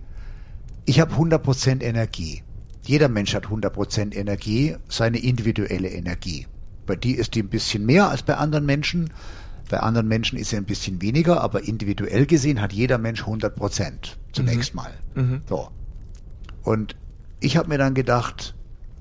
[0.86, 2.42] ich habe 100% Energie.
[2.88, 6.48] Jeder Mensch hat 100% Energie, seine individuelle Energie.
[6.86, 9.12] Bei dir ist die ein bisschen mehr als bei anderen Menschen.
[9.70, 14.16] Bei anderen Menschen ist sie ein bisschen weniger, aber individuell gesehen hat jeder Mensch 100%
[14.32, 14.78] zunächst mhm.
[14.82, 14.94] mal.
[15.16, 15.42] Mhm.
[15.50, 15.70] So.
[16.64, 16.96] Und
[17.42, 18.56] ich habe mir dann gedacht,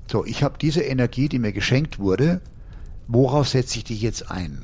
[0.09, 2.41] So, ich habe diese Energie, die mir geschenkt wurde,
[3.07, 4.63] worauf setze ich die jetzt ein?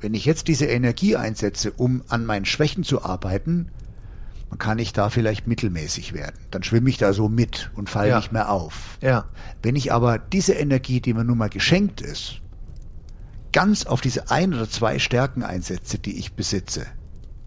[0.00, 3.70] Wenn ich jetzt diese Energie einsetze, um an meinen Schwächen zu arbeiten,
[4.50, 6.36] dann kann ich da vielleicht mittelmäßig werden.
[6.50, 8.16] Dann schwimme ich da so mit und falle ja.
[8.16, 8.98] nicht mehr auf.
[9.00, 9.26] Ja.
[9.62, 12.40] Wenn ich aber diese Energie, die mir nun mal geschenkt ist,
[13.52, 16.86] ganz auf diese ein oder zwei Stärken einsetze, die ich besitze,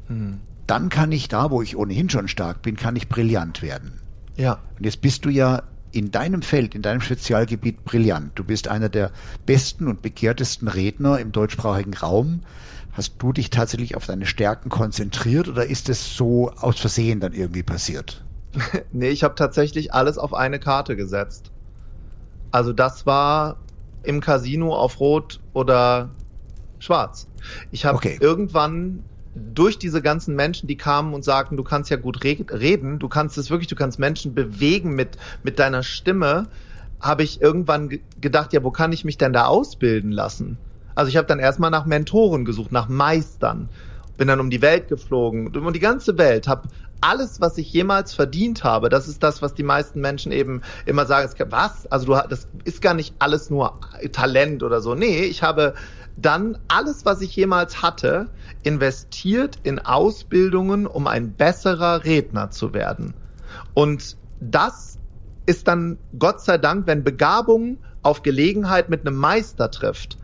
[0.07, 0.39] hm.
[0.67, 4.01] dann kann ich da, wo ich ohnehin schon stark bin, kann ich brillant werden.
[4.35, 4.59] Ja.
[4.77, 8.31] Und jetzt bist du ja in deinem Feld, in deinem Spezialgebiet brillant.
[8.35, 9.11] Du bist einer der
[9.45, 12.41] besten und begehrtesten Redner im deutschsprachigen Raum.
[12.99, 17.31] Hast du dich tatsächlich auf deine Stärken konzentriert oder ist es so aus Versehen dann
[17.31, 18.25] irgendwie passiert?
[18.91, 21.49] nee, ich habe tatsächlich alles auf eine Karte gesetzt.
[22.51, 23.55] Also das war
[24.03, 26.09] im Casino auf Rot oder
[26.79, 27.29] Schwarz.
[27.71, 28.17] Ich habe okay.
[28.19, 32.99] irgendwann durch diese ganzen Menschen, die kamen und sagten, du kannst ja gut re reden,
[32.99, 36.47] du kannst es wirklich, du kannst Menschen bewegen mit, mit deiner Stimme,
[36.99, 40.57] habe ich irgendwann gedacht, ja, wo kann ich mich denn da ausbilden lassen?
[40.99, 43.69] Also ich habe dann erstmal nach Mentoren gesucht, nach Meistern,
[44.17, 46.67] bin dann um die Welt geflogen, um die ganze Welt, habe
[46.99, 51.05] alles, was ich jemals verdient habe, das ist das, was die meisten Menschen eben immer
[51.05, 51.87] sagen, was?
[51.87, 53.79] Also du, das ist gar nicht alles nur
[54.11, 54.93] Talent oder so.
[54.93, 55.73] Nee, ich habe
[56.17, 58.25] dann alles, was ich jemals hatte,
[58.63, 63.13] investiert in Ausbildungen, um ein besserer Redner zu werden.
[63.73, 64.99] Und das
[65.45, 70.17] ist dann Gott sei Dank, wenn Begabung auf Gelegenheit mit einem Meister trifft.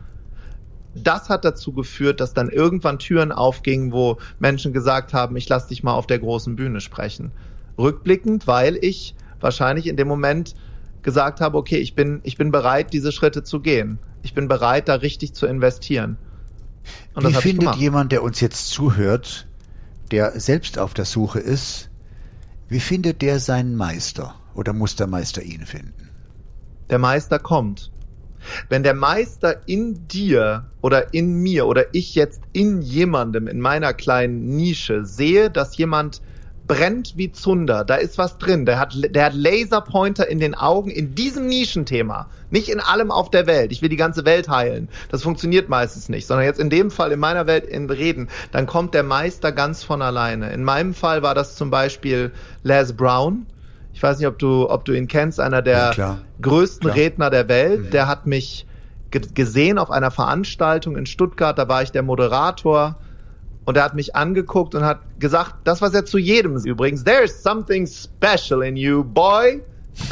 [1.02, 5.66] Das hat dazu geführt, dass dann irgendwann Türen aufgingen, wo Menschen gesagt haben, ich lass
[5.66, 7.32] dich mal auf der großen Bühne sprechen.
[7.78, 10.54] Rückblickend, weil ich wahrscheinlich in dem Moment
[11.02, 14.88] gesagt habe, okay, ich bin, ich bin bereit, diese Schritte zu gehen ich bin bereit,
[14.88, 16.18] da richtig zu investieren.
[17.14, 19.46] Und Wie findet jemand, der uns jetzt zuhört,
[20.10, 21.90] der selbst auf der Suche ist,
[22.68, 26.10] wie findet der seinen Meister oder muss der Meister ihn finden?
[26.90, 27.92] Der Meister kommt.
[28.68, 33.94] Wenn der Meister in dir oder in mir oder ich jetzt in jemandem in meiner
[33.94, 36.20] kleinen Nische sehe, dass jemand
[36.66, 37.84] brennt wie Zunder.
[37.84, 38.66] Da ist was drin.
[38.66, 42.28] Der hat, der hat Laserpointer in den Augen in diesem Nischenthema.
[42.50, 43.72] Nicht in allem auf der Welt.
[43.72, 44.88] Ich will die ganze Welt heilen.
[45.10, 46.26] Das funktioniert meistens nicht.
[46.26, 49.82] Sondern jetzt in dem Fall, in meiner Welt, in Reden, dann kommt der Meister ganz
[49.84, 50.52] von alleine.
[50.52, 52.32] In meinem Fall war das zum Beispiel
[52.62, 53.46] Les Brown.
[53.96, 56.96] Ich weiß nicht, ob du, ob du ihn kennst, einer der ja, größten klar.
[56.96, 57.86] Redner der Welt.
[57.86, 57.90] Mhm.
[57.92, 58.66] Der hat mich
[59.10, 61.58] gesehen auf einer Veranstaltung in Stuttgart.
[61.58, 62.96] Da war ich der Moderator
[63.64, 67.42] und er hat mich angeguckt und hat gesagt, das was er zu jedem übrigens, there's
[67.42, 69.62] something special in you, boy.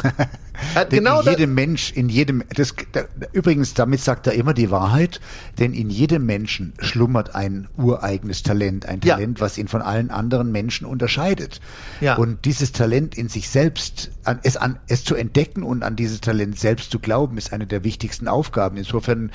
[0.75, 4.71] Denn genau in jedem Mensch, in jedem, das, da, übrigens, damit sagt er immer die
[4.71, 5.19] Wahrheit,
[5.59, 9.45] denn in jedem Menschen schlummert ein ureigenes Talent, ein Talent, ja.
[9.45, 11.61] was ihn von allen anderen Menschen unterscheidet.
[12.01, 12.15] Ja.
[12.15, 16.21] Und dieses Talent in sich selbst, an, es, an, es zu entdecken und an dieses
[16.21, 18.77] Talent selbst zu glauben, ist eine der wichtigsten Aufgaben.
[18.77, 19.31] Insofern,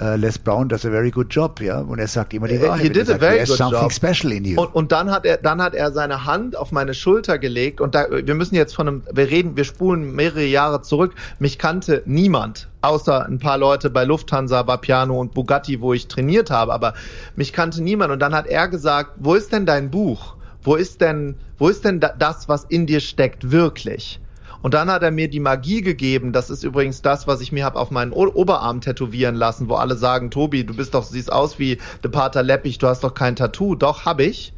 [0.00, 2.62] uh, Les Brown does a very good job, ja, und er sagt immer die äh,
[2.62, 2.82] Wahrheit.
[2.82, 3.92] He did a very good something job.
[3.92, 4.60] special in you.
[4.60, 7.94] Und, und dann hat er, dann hat er seine Hand auf meine Schulter gelegt und
[7.94, 11.14] da, wir müssen jetzt von einem, wir reden, wir spulen mehrere Jahre zurück.
[11.38, 16.08] Mich kannte niemand, außer ein paar Leute bei Lufthansa, bei Piano und Bugatti, wo ich
[16.08, 16.94] trainiert habe, aber
[17.36, 18.12] mich kannte niemand.
[18.12, 20.36] Und dann hat er gesagt, wo ist denn dein Buch?
[20.62, 24.20] Wo ist denn, wo ist denn das, was in dir steckt, wirklich?
[24.64, 26.32] Und dann hat er mir die Magie gegeben.
[26.32, 29.74] Das ist übrigens das, was ich mir habe auf meinen o Oberarm tätowieren lassen, wo
[29.74, 33.12] alle sagen, Tobi, du bist doch, siehst aus wie De Pater Leppich, du hast doch
[33.12, 33.74] kein Tattoo.
[33.74, 34.54] Doch, hab ich.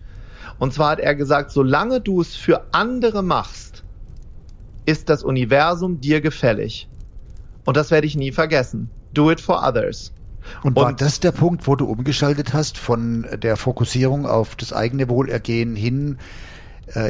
[0.61, 3.83] Und zwar hat er gesagt, solange du es für andere machst,
[4.85, 6.89] ist das Universum dir gefällig.
[7.65, 8.91] Und das werde ich nie vergessen.
[9.13, 10.13] Do it for others.
[10.63, 14.73] Und war und, das der Punkt, wo du umgeschaltet hast von der Fokussierung auf das
[14.73, 16.19] eigene Wohlergehen hin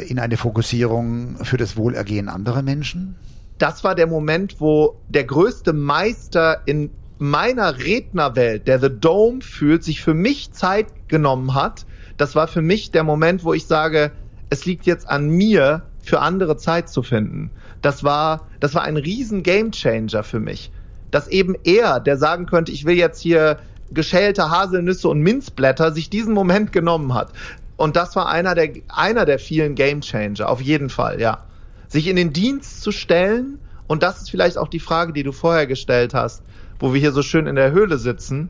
[0.07, 3.15] in eine Fokussierung für das Wohlergehen anderer Menschen?
[3.57, 9.83] Das war der Moment, wo der größte Meister in meiner Rednerwelt, der The Dome fühlt,
[9.83, 11.85] sich für mich Zeit genommen hat.
[12.17, 14.11] Das war für mich der Moment, wo ich sage,
[14.49, 17.51] es liegt jetzt an mir, für andere Zeit zu finden.
[17.81, 20.71] Das war, das war ein riesen Gamechanger für mich.
[21.11, 23.57] Dass eben er, der sagen könnte, ich will jetzt hier
[23.91, 27.31] geschälte Haselnüsse und Minzblätter, sich diesen Moment genommen hat.
[27.77, 31.45] Und das war einer der, einer der vielen Gamechanger, auf jeden Fall, ja.
[31.87, 35.31] Sich in den Dienst zu stellen, und das ist vielleicht auch die Frage, die du
[35.31, 36.43] vorher gestellt hast,
[36.79, 38.49] wo wir hier so schön in der Höhle sitzen,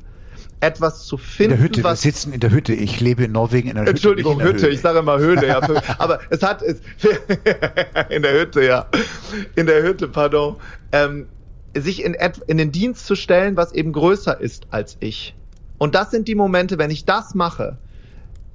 [0.60, 1.54] etwas zu finden.
[1.54, 2.74] In der Hütte, was, wir sitzen in der Hütte.
[2.74, 3.92] Ich lebe in Norwegen in der Hütte.
[3.92, 4.64] Entschuldigung, Hütte.
[4.64, 4.74] Höhle.
[4.74, 5.62] Ich sage immer Höhle, ja.
[6.00, 6.82] aber es hat es
[8.10, 8.88] in der Hütte, ja.
[9.56, 10.56] In der Hütte, pardon.
[10.92, 11.28] Ähm,
[11.76, 12.16] sich in,
[12.48, 15.36] in den Dienst zu stellen, was eben größer ist als ich.
[15.78, 17.78] Und das sind die Momente, wenn ich das mache.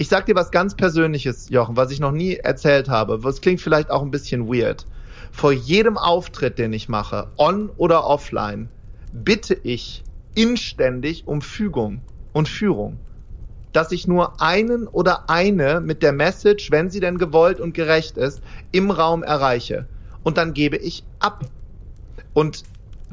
[0.03, 3.23] Ich sag dir was ganz Persönliches, Jochen, was ich noch nie erzählt habe.
[3.23, 4.85] Was klingt vielleicht auch ein bisschen weird.
[5.31, 8.69] Vor jedem Auftritt, den ich mache, on oder offline,
[9.13, 10.03] bitte ich
[10.35, 12.01] inständig um Fügung
[12.33, 12.99] und Führung.
[13.73, 18.17] Dass ich nur einen oder eine mit der Message, wenn sie denn gewollt und gerecht
[18.17, 19.87] ist, im Raum erreiche.
[20.25, 21.45] Und dann gebe ich ab.
[22.35, 22.65] Und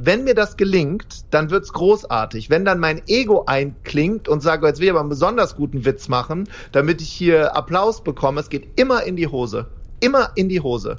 [0.06, 2.50] wenn mir das gelingt, dann wird's großartig.
[2.50, 6.08] Wenn dann mein Ego einklingt und sage, jetzt will ich aber einen besonders guten Witz
[6.08, 9.68] machen, damit ich hier Applaus bekomme, es geht immer in die Hose.
[10.00, 10.98] Immer in die Hose.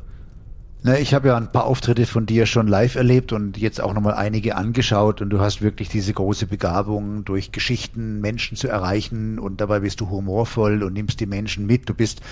[0.82, 3.92] Ne, ich habe ja ein paar Auftritte von dir schon live erlebt und jetzt auch
[3.92, 9.38] nochmal einige angeschaut und du hast wirklich diese große Begabung, durch Geschichten Menschen zu erreichen
[9.38, 11.86] und dabei bist du humorvoll und nimmst die Menschen mit.
[11.90, 12.22] Du bist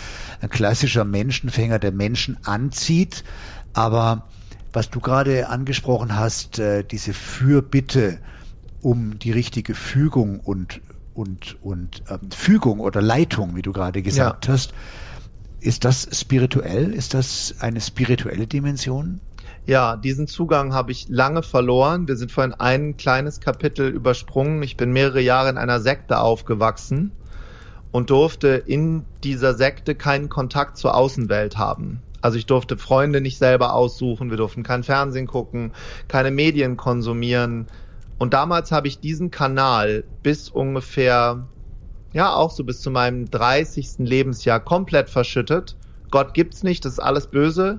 [0.41, 3.23] ein klassischer Menschenfänger, der Menschen anzieht,
[3.75, 4.29] aber
[4.73, 8.19] was du gerade angesprochen hast, äh, diese Fürbitte
[8.81, 10.81] um die richtige Fügung und
[11.15, 14.53] und und ähm, Fügung oder Leitung, wie du gerade gesagt ja.
[14.53, 14.73] hast,
[15.61, 16.93] ist das spirituell?
[16.93, 19.21] Ist das eine spirituelle Dimension?
[19.67, 22.09] Ja, diesen Zugang habe ich lange verloren.
[22.09, 24.63] Wir sind vorhin ein kleines Kapitel übersprungen.
[24.63, 27.13] Ich bin mehrere Jahre in einer Sekte aufgewachsen
[27.91, 32.01] und durfte in dieser Sekte keinen Kontakt zur Außenwelt haben.
[32.21, 35.73] Also ich durfte Freunde nicht selber aussuchen, wir durften kein Fernsehen gucken,
[36.09, 37.67] keine Medien konsumieren.
[38.19, 41.47] Und damals habe ich diesen Kanal bis ungefähr,
[42.13, 43.99] ja, auch so bis zu meinem 30.
[43.99, 45.77] Lebensjahr komplett verschüttet.
[46.11, 47.79] Gott gibt's nicht, das ist alles böse,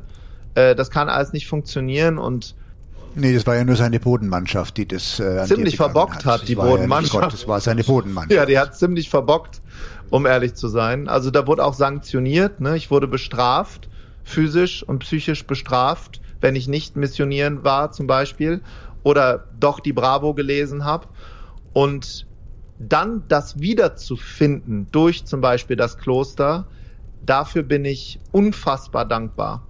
[0.56, 2.56] äh, das kann alles nicht funktionieren und
[3.16, 6.54] Nee, das war ja nur seine Bodenmannschaft, die das äh, ziemlich verbockt hat, hat die
[6.56, 7.16] Bodenmannschaft.
[7.16, 8.32] Ja Gott, das war seine Bodenmannschaft.
[8.32, 9.62] Ja, die hat ziemlich verbockt,
[10.12, 11.10] um ehrlich zu sein.
[11.10, 12.78] Also da wurde auch sanktioniert, ne?
[12.78, 13.90] Ich wurde bestraft
[14.24, 18.62] physisch und psychisch bestraft, wenn ich nicht missionieren war zum Beispiel
[19.04, 21.08] oder doch die Bravo gelesen habe.
[21.74, 22.28] Und
[22.80, 26.68] dann das wiederzufinden durch zum Beispiel das Kloster,
[27.26, 29.68] dafür bin ich unfassbar dankbar.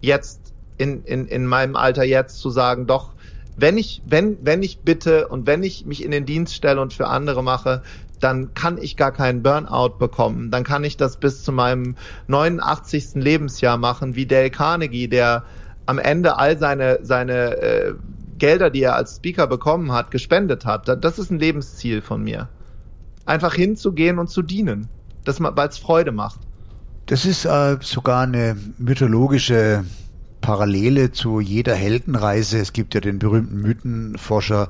[0.00, 3.14] Jetzt in, in, in meinem Alter jetzt zu sagen, doch,
[3.56, 6.92] wenn ich, wenn, wenn ich bitte und wenn ich mich in den Dienst stelle und
[6.92, 7.82] für andere mache,
[8.20, 10.50] dann kann ich gar keinen Burnout bekommen.
[10.50, 13.14] Dann kann ich das bis zu meinem 89.
[13.14, 15.44] Lebensjahr machen, wie Dale Carnegie, der
[15.86, 17.94] am Ende all seine, seine äh,
[18.38, 20.88] Gelder, die er als Speaker bekommen hat, gespendet hat.
[21.02, 22.48] Das ist ein Lebensziel von mir.
[23.26, 24.88] Einfach hinzugehen und zu dienen.
[25.24, 26.40] Weil es Freude macht.
[27.06, 29.84] Das ist äh, sogar eine mythologische
[30.40, 32.58] Parallele zu jeder Heldenreise.
[32.58, 34.68] Es gibt ja den berühmten Mythenforscher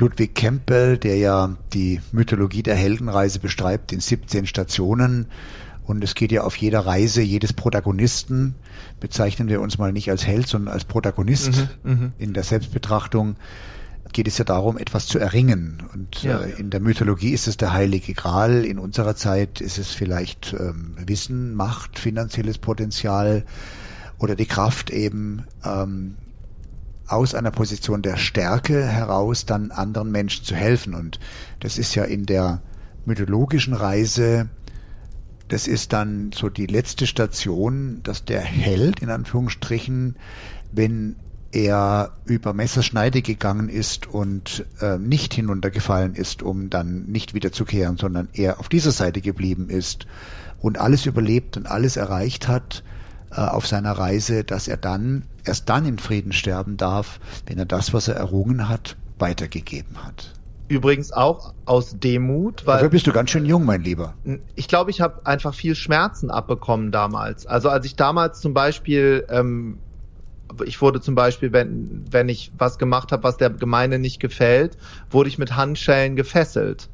[0.00, 5.26] Ludwig Campbell, der ja die Mythologie der Heldenreise beschreibt in 17 Stationen.
[5.84, 8.54] Und es geht ja auf jeder Reise jedes Protagonisten,
[9.00, 12.12] bezeichnen wir uns mal nicht als Held, sondern als Protagonist mhm, mhm.
[12.18, 13.36] in der Selbstbetrachtung,
[14.12, 15.82] geht es ja darum, etwas zu erringen.
[15.92, 19.78] Und ja, äh, in der Mythologie ist es der heilige Gral, in unserer Zeit ist
[19.78, 23.44] es vielleicht ähm, Wissen, Macht, finanzielles Potenzial
[24.18, 26.16] oder die Kraft eben, ähm,
[27.10, 30.94] aus einer Position der Stärke heraus dann anderen Menschen zu helfen.
[30.94, 31.18] Und
[31.60, 32.62] das ist ja in der
[33.04, 34.48] mythologischen Reise,
[35.48, 40.16] das ist dann so die letzte Station, dass der Held in Anführungsstrichen,
[40.70, 41.16] wenn
[41.52, 48.28] er über Messerschneide gegangen ist und äh, nicht hinuntergefallen ist, um dann nicht wiederzukehren, sondern
[48.32, 50.06] er auf dieser Seite geblieben ist
[50.60, 52.84] und alles überlebt und alles erreicht hat,
[53.30, 57.94] auf seiner Reise, dass er dann erst dann in Frieden sterben darf, wenn er das,
[57.94, 60.32] was er errungen hat, weitergegeben hat.
[60.68, 62.76] Übrigens auch aus Demut, weil.
[62.76, 64.14] Dafür bist du ganz schön jung, mein Lieber.
[64.54, 67.44] Ich glaube, ich habe einfach viel Schmerzen abbekommen damals.
[67.44, 69.78] Also als ich damals zum Beispiel, ähm,
[70.64, 74.76] ich wurde zum Beispiel, wenn, wenn ich was gemacht habe, was der Gemeinde nicht gefällt,
[75.10, 76.88] wurde ich mit Handschellen gefesselt.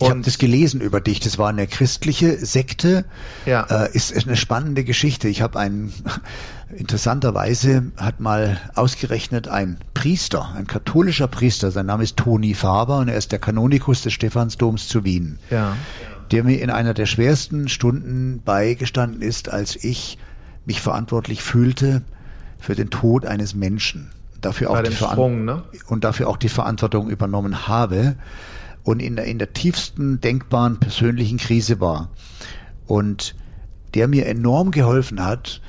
[0.00, 1.20] Ich habe das gelesen über dich.
[1.20, 3.04] Das war eine christliche Sekte.
[3.46, 3.62] Ja.
[3.62, 5.28] Äh, ist, ist eine spannende Geschichte.
[5.28, 5.92] Ich habe einen
[6.76, 11.70] interessanterweise hat mal ausgerechnet ein Priester, ein katholischer Priester.
[11.70, 15.38] Sein Name ist Toni Faber und er ist der Kanonikus des Stephansdoms zu Wien.
[15.50, 15.76] Ja.
[16.30, 20.18] Der mir in einer der schwersten Stunden beigestanden ist, als ich
[20.64, 22.02] mich verantwortlich fühlte
[22.58, 24.10] für den Tod eines Menschen.
[24.40, 25.62] Dafür auch die Sprung, ne?
[25.86, 28.16] und dafür auch die Verantwortung übernommen habe
[28.84, 32.10] und in der, in der tiefsten denkbaren persönlichen Krise war.
[32.86, 33.34] Und
[33.94, 35.60] der mir enorm geholfen hat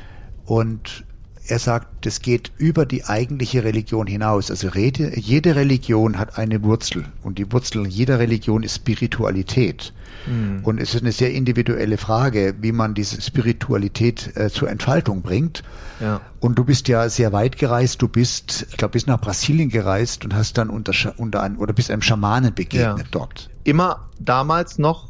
[0.45, 1.03] und
[1.47, 4.49] er sagt, das geht über die eigentliche Religion hinaus.
[4.49, 9.93] Also rede, jede Religion hat eine Wurzel und die Wurzel jeder Religion ist Spiritualität.
[10.25, 10.61] Mhm.
[10.63, 15.63] Und es ist eine sehr individuelle Frage, wie man diese Spiritualität äh, zur Entfaltung bringt.
[15.99, 16.21] Ja.
[16.39, 18.01] Und du bist ja sehr weit gereist.
[18.01, 21.73] Du bist, ich glaube, bis nach Brasilien gereist und hast dann unter, unter einem, oder
[21.73, 23.05] bist einem Schamanen begegnet ja.
[23.11, 23.49] dort.
[23.65, 25.09] Immer damals noch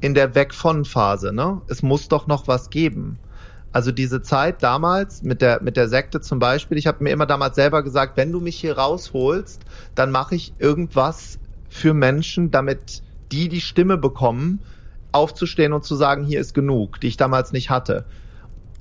[0.00, 1.62] in der Weg von Phase, ne?
[1.68, 3.18] Es muss doch noch was geben.
[3.74, 6.78] Also diese Zeit damals mit der mit der Sekte zum Beispiel.
[6.78, 9.60] Ich habe mir immer damals selber gesagt, wenn du mich hier rausholst,
[9.96, 13.02] dann mache ich irgendwas für Menschen, damit
[13.32, 14.60] die die Stimme bekommen,
[15.10, 18.04] aufzustehen und zu sagen, hier ist genug, die ich damals nicht hatte.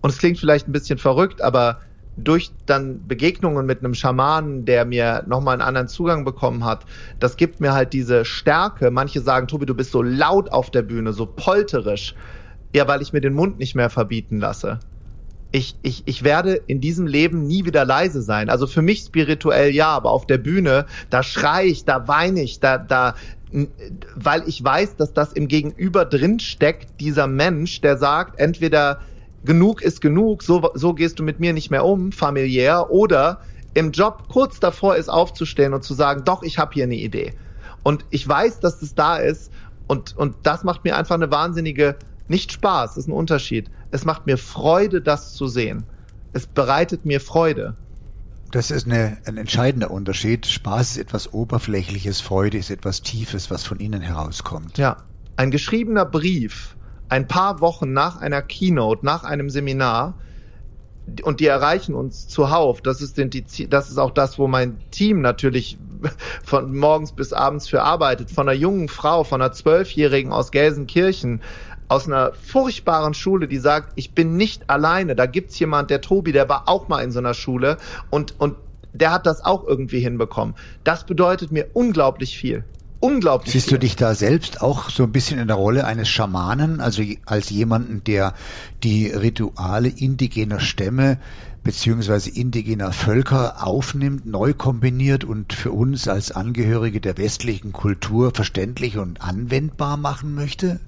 [0.02, 1.80] Und es klingt vielleicht ein bisschen verrückt, aber
[2.16, 6.86] durch dann Begegnungen mit einem Schamanen, der mir nochmal einen anderen Zugang bekommen hat,
[7.20, 8.92] das gibt mir halt diese Stärke.
[8.92, 12.14] Manche sagen, Tobi, du bist so laut auf der Bühne, so polterisch.
[12.74, 14.80] Ja, weil ich mir den Mund nicht mehr verbieten lasse.
[15.52, 18.50] Ich, ich, ich werde in diesem Leben nie wieder leise sein.
[18.50, 22.60] Also für mich spirituell ja, aber auf der Bühne, da schrei ich, da weine ich,
[22.60, 23.14] da, da,
[24.16, 29.02] weil ich weiß, dass das im Gegenüber drin steckt, dieser Mensch, der sagt, entweder
[29.46, 33.42] genug ist genug, so, so gehst du mit mir nicht mehr um, familiär, oder
[33.74, 37.34] im Job kurz davor ist aufzustehen und zu sagen, doch, ich habe hier eine Idee.
[37.84, 39.52] Und ich weiß, dass das da ist
[39.88, 41.96] und, und das macht mir einfach eine wahnsinnige,
[42.28, 43.70] nicht Spaß, ist ein Unterschied.
[43.92, 45.84] Es macht mir Freude, das zu sehen.
[46.32, 47.76] Es bereitet mir Freude.
[48.52, 50.46] Das ist eine, ein entscheidender Unterschied.
[50.46, 54.78] Spaß ist etwas Oberflächliches, Freude ist etwas Tiefes, was von innen herauskommt.
[54.78, 54.98] Ja,
[55.38, 56.76] ein geschriebener Brief
[57.14, 60.16] ein paar Wochen nach einer Keynote, nach einem Seminar,
[61.22, 62.82] und die erreichen uns zuhauf.
[62.82, 65.78] Das ist, die, das ist auch das, wo mein Team natürlich
[66.44, 68.32] von morgens bis abends für arbeitet.
[68.32, 71.42] Von einer jungen Frau, von einer Zwölfjährigen aus Gelsenkirchen,
[71.94, 75.16] aus einer furchtbaren Schule, die sagt, ich bin nicht alleine.
[75.16, 77.78] Da gibt's jemand, der Tobi, der war auch mal in so einer Schule
[78.10, 78.56] und, und
[78.94, 80.56] der hat das auch irgendwie hinbekommen.
[80.84, 82.64] Das bedeutet mir unglaublich viel
[83.04, 83.52] unglaublich.
[83.52, 87.04] Siehst du dich da selbst auch so ein bisschen in der Rolle eines Schamanen, also
[87.26, 88.34] als jemanden, der
[88.82, 91.18] die Rituale indigener Stämme
[91.64, 98.98] beziehungsweise indigener Völker aufnimmt, neu kombiniert und für uns als Angehörige der westlichen Kultur verständlich
[98.98, 100.80] und anwendbar machen möchte?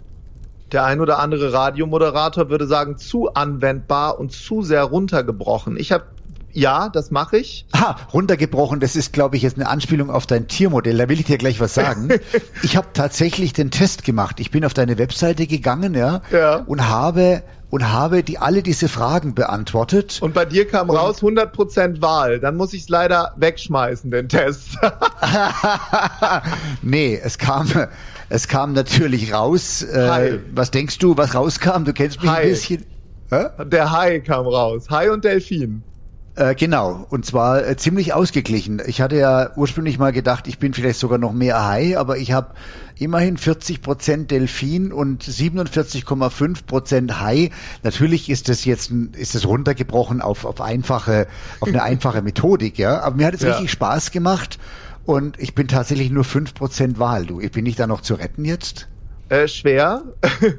[0.72, 5.78] Der ein oder andere Radiomoderator würde sagen, zu anwendbar und zu sehr runtergebrochen.
[5.78, 6.05] Ich habe
[6.55, 7.66] ja, das mache ich.
[7.74, 10.97] Ah, runtergebrochen, das ist, glaube ich, jetzt eine Anspielung auf dein Tiermodell.
[10.97, 12.07] Da will ich dir gleich was sagen.
[12.63, 14.39] ich habe tatsächlich den Test gemacht.
[14.39, 16.55] Ich bin auf deine Webseite gegangen, ja, ja.
[16.66, 17.43] und habe
[17.76, 20.19] und habe die alle diese Fragen beantwortet.
[20.21, 22.39] Und bei dir kam und raus 100% Wahl.
[22.39, 24.78] Dann muss ich es leider wegschmeißen, den Test.
[26.82, 27.67] nee, es kam
[28.30, 29.82] es kam natürlich raus.
[29.82, 31.84] Äh, was denkst du, was rauskam?
[31.84, 32.43] Du kennst mich Hai.
[32.43, 32.86] ein bisschen.
[33.30, 33.47] Hä?
[33.65, 34.89] Der Hai kam raus.
[34.89, 35.84] Hai und Delfin.
[36.36, 38.81] Äh, genau, und zwar äh, ziemlich ausgeglichen.
[38.86, 42.33] Ich hatte ja ursprünglich mal gedacht, ich bin vielleicht sogar noch mehr Hai, aber ich
[42.33, 42.55] habe
[42.99, 47.51] immerhin 40 Prozent Delfin und 47,5 Prozent Hai.
[47.83, 51.27] Natürlich ist das jetzt ist das runtergebrochen auf, auf einfache,
[51.61, 52.99] auf eine einfache Methodik, ja.
[52.99, 53.51] Aber mir hat es ja.
[53.51, 54.59] richtig Spaß gemacht
[55.05, 57.25] und ich bin tatsächlich nur 5 Prozent Wahl.
[57.25, 58.89] Du, ich bin ich da noch zu retten jetzt?
[59.30, 60.03] Äh, schwer.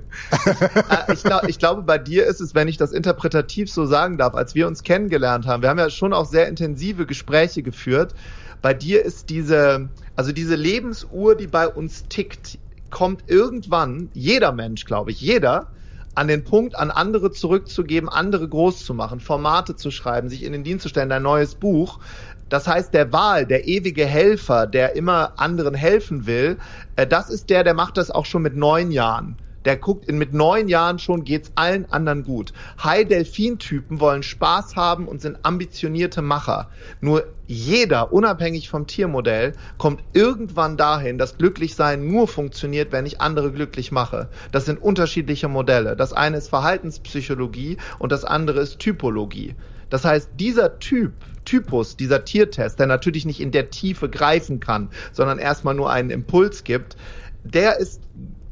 [0.90, 4.18] Äh, ich, glaub, ich glaube, bei dir ist es, wenn ich das interpretativ so sagen
[4.18, 8.14] darf, als wir uns kennengelernt haben, wir haben ja schon auch sehr intensive Gespräche geführt.
[8.62, 12.58] Bei dir ist diese, also diese Lebensuhr, die bei uns tickt,
[12.90, 15.68] kommt irgendwann, jeder Mensch, glaube ich, jeder,
[16.14, 20.52] an den Punkt, an andere zurückzugeben, andere groß zu machen, Formate zu schreiben, sich in
[20.52, 22.00] den Dienst zu stellen, ein neues Buch.
[22.48, 26.58] Das heißt, der Wahl, der ewige Helfer, der immer anderen helfen will,
[26.96, 29.36] äh, das ist der, der macht das auch schon mit neun Jahren.
[29.66, 32.52] Der guckt, in, mit neun Jahren schon geht's allen anderen gut.
[32.84, 36.70] High-Delfin-Typen wollen Spaß haben und sind ambitionierte Macher.
[37.00, 43.50] Nur jeder, unabhängig vom Tiermodell, kommt irgendwann dahin, dass Glücklichsein nur funktioniert, wenn ich andere
[43.50, 44.28] glücklich mache.
[44.52, 45.96] Das sind unterschiedliche Modelle.
[45.96, 49.56] Das eine ist Verhaltenspsychologie und das andere ist Typologie.
[49.90, 51.12] Das heißt, dieser Typ,
[51.46, 56.10] Typus, dieser Tiertest, der natürlich nicht in der Tiefe greifen kann, sondern erstmal nur einen
[56.10, 56.96] Impuls gibt,
[57.42, 58.02] der ist,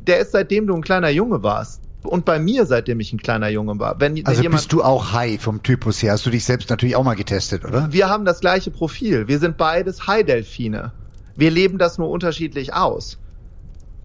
[0.07, 1.83] der ist seitdem du ein kleiner Junge warst.
[2.03, 3.99] Und bei mir, seitdem ich ein kleiner Junge war.
[3.99, 6.13] Wenn, wenn also jemand, bist du auch High vom Typus her?
[6.13, 7.93] Hast du dich selbst natürlich auch mal getestet, oder?
[7.93, 9.27] Wir haben das gleiche Profil.
[9.27, 10.93] Wir sind beides High-Delfine.
[11.35, 13.19] Wir leben das nur unterschiedlich aus.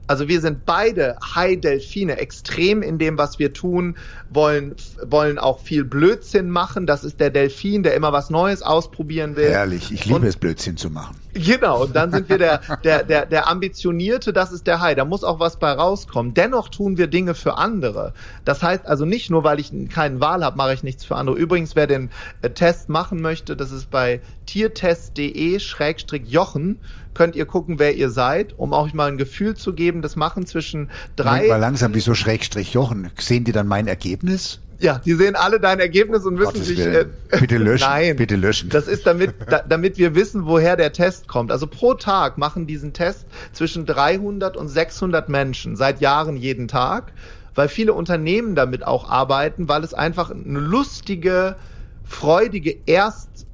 [0.10, 3.96] Also wir sind beide High-Delfine, extrem in dem, was wir tun,
[4.32, 4.74] wollen,
[5.06, 6.88] wollen auch viel Blödsinn machen.
[6.88, 9.50] Das ist der Delfin, der immer was Neues ausprobieren will.
[9.50, 11.16] Ehrlich, ich liebe und, es, Blödsinn zu machen.
[11.34, 14.96] Genau, und dann sind wir der, der, der, der Ambitionierte, das ist der High.
[14.96, 16.34] Da muss auch was bei rauskommen.
[16.34, 18.14] Dennoch tun wir Dinge für andere.
[18.46, 21.38] Das heißt also nicht nur, weil ich keinen Wahl habe, mache ich nichts für andere.
[21.38, 22.10] Übrigens, wer den
[22.42, 26.80] äh, Test machen möchte, das ist bei tiertest.de-jochen
[27.14, 30.46] könnt ihr gucken, wer ihr seid, um auch mal ein Gefühl zu geben, das machen
[30.46, 31.48] zwischen drei.
[31.48, 33.12] Mal langsam, wieso Schrägstrich Jochen?
[33.18, 34.60] Sehen die dann mein Ergebnis?
[34.82, 36.80] Ja, die sehen alle dein Ergebnis und wissen sich.
[36.80, 37.06] Äh,
[37.38, 37.90] bitte löschen.
[37.90, 38.70] Nein, bitte löschen.
[38.70, 41.52] Das ist damit, da, damit wir wissen, woher der Test kommt.
[41.52, 47.12] Also pro Tag machen diesen Test zwischen 300 und 600 Menschen seit Jahren jeden Tag
[47.60, 51.58] weil viele Unternehmen damit auch arbeiten, weil es einfach eine lustige,
[52.06, 53.48] freudige Erst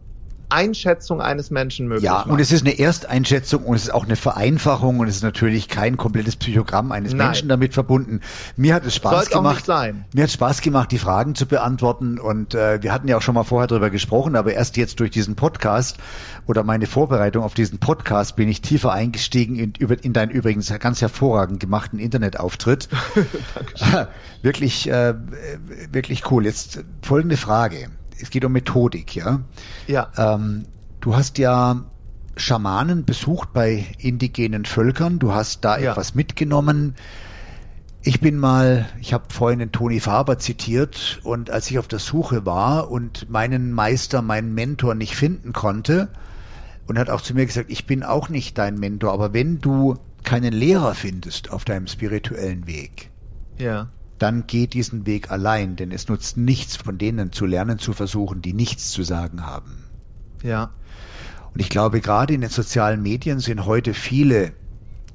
[0.49, 2.27] Einschätzung eines Menschen möglich Ja, macht.
[2.27, 5.67] und es ist eine Ersteinschätzung und es ist auch eine Vereinfachung und es ist natürlich
[5.67, 7.27] kein komplettes Psychogramm eines Nein.
[7.27, 8.21] Menschen damit verbunden.
[8.55, 9.55] Mir hat es Spaß Sollte auch gemacht.
[9.55, 10.05] nicht sein.
[10.13, 13.35] Mir hat Spaß gemacht, die Fragen zu beantworten und äh, wir hatten ja auch schon
[13.35, 15.97] mal vorher darüber gesprochen, aber erst jetzt durch diesen Podcast
[16.47, 20.71] oder meine Vorbereitung auf diesen Podcast bin ich tiefer eingestiegen in, über, in deinen übrigens
[20.79, 22.89] ganz hervorragend gemachten Internetauftritt.
[24.41, 25.15] wirklich, äh,
[25.91, 26.45] wirklich cool.
[26.45, 27.89] Jetzt folgende Frage.
[28.21, 29.41] Es geht um Methodik, ja.
[29.87, 30.11] Ja.
[30.17, 30.65] Ähm,
[31.01, 31.83] du hast ja
[32.37, 35.19] Schamanen besucht bei indigenen Völkern.
[35.19, 35.91] Du hast da Ja.
[35.91, 36.95] etwas mitgenommen.
[38.01, 41.97] Ich bin mal, ich habe vorhin den Toni Faber zitiert und als ich auf der
[41.99, 46.09] Suche war und meinen Meister, meinen Mentor nicht finden konnte
[46.87, 49.97] und hat auch zu mir gesagt, ich bin auch nicht dein Mentor, aber wenn du
[50.23, 53.09] keinen Lehrer findest auf deinem spirituellen Weg,
[53.57, 53.87] Ja.
[54.17, 58.41] Dann geh diesen Weg allein, denn es nutzt nichts von denen zu lernen zu versuchen,
[58.41, 59.83] die nichts zu sagen haben.
[60.43, 60.71] Ja.
[61.53, 64.53] Und ich glaube, gerade in den sozialen Medien sind heute viele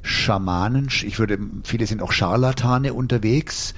[0.02, 3.74] Schamanen, ich würde, viele sind auch Scharlatane unterwegs,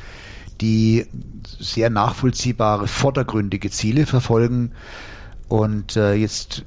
[0.60, 1.06] die
[1.44, 4.72] sehr nachvollziehbare, vordergründige Ziele verfolgen.
[5.48, 6.64] Und äh, jetzt,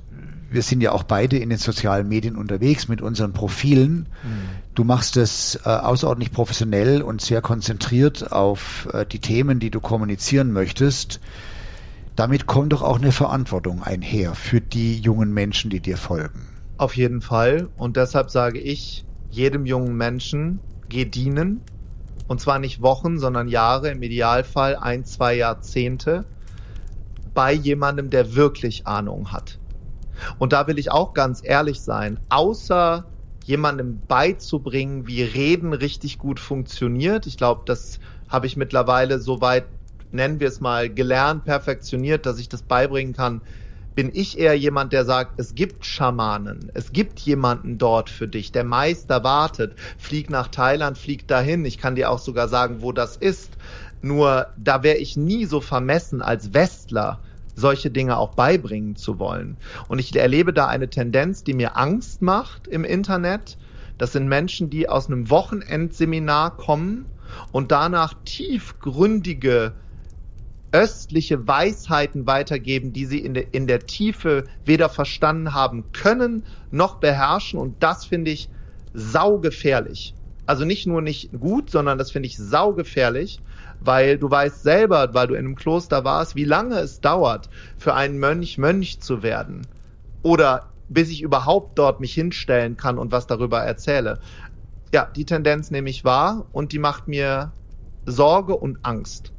[0.50, 4.08] wir sind ja auch beide in den sozialen Medien unterwegs mit unseren Profilen.
[4.74, 9.80] Du machst es äh, außerordentlich professionell und sehr konzentriert auf äh, die Themen, die du
[9.80, 11.20] kommunizieren möchtest.
[12.16, 16.48] Damit kommt doch auch eine Verantwortung einher für die jungen Menschen, die dir folgen.
[16.78, 17.70] Auf jeden Fall.
[17.78, 21.62] Und deshalb sage ich jedem jungen Menschen, geh dienen.
[22.28, 26.26] Und zwar nicht Wochen, sondern Jahre, im Idealfall ein, zwei Jahrzehnte
[27.34, 29.60] bei jemandem, der wirklich Ahnung hat.
[30.40, 33.06] Und da will ich auch ganz ehrlich sein, außer
[33.46, 37.28] jemandem beizubringen, wie Reden richtig gut funktioniert.
[37.28, 39.66] Ich glaube, das habe ich mittlerweile soweit,
[40.12, 43.42] nennen wir es mal, gelernt, perfektioniert, dass ich das beibringen kann.
[43.94, 48.52] Bin ich eher jemand, der sagt, es gibt Schamanen, es gibt jemanden dort für dich,
[48.52, 52.92] der Meister wartet, flieg nach Thailand, flieg dahin, ich kann dir auch sogar sagen, wo
[52.92, 53.52] das ist.
[54.02, 57.20] Nur da wäre ich nie so vermessen als Westler,
[57.56, 59.58] solche Dinge auch beibringen zu wollen.
[59.88, 63.58] Und ich erlebe da eine Tendenz, die mir Angst macht im Internet.
[63.98, 67.06] Das sind Menschen, die aus einem Wochenendseminar kommen
[67.52, 69.74] und danach tiefgründige
[70.72, 76.96] östliche Weisheiten weitergeben, die sie in der, in der Tiefe weder verstanden haben können noch
[76.96, 77.58] beherrschen.
[77.60, 78.50] Und das finde ich
[78.94, 80.14] saugefährlich.
[80.46, 83.40] Also nicht nur nicht gut, sondern das finde ich saugefährlich,
[83.86, 87.94] weil du weißt selber, weil du in einem Kloster warst, wie lange es dauert, für
[87.94, 89.68] einen Mönch Mönch zu werden.
[90.24, 94.20] Oder bis ich überhaupt dort mich hinstellen kann und was darüber erzähle.
[94.94, 97.52] Ja, die Tendenz nehme ich wahr und die macht mir
[98.06, 99.32] Sorge und Angst.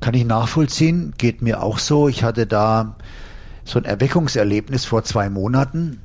[0.00, 2.08] Kann ich nachvollziehen, geht mir auch so.
[2.08, 2.96] Ich hatte da
[3.64, 6.00] so ein Erweckungserlebnis vor zwei Monaten.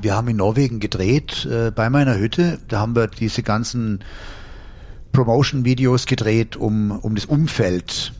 [0.00, 2.58] Wir haben in Norwegen gedreht, äh, bei meiner Hütte.
[2.68, 4.04] Da haben wir diese ganzen
[5.12, 8.12] Promotion-Videos gedreht um, um das Umfeld.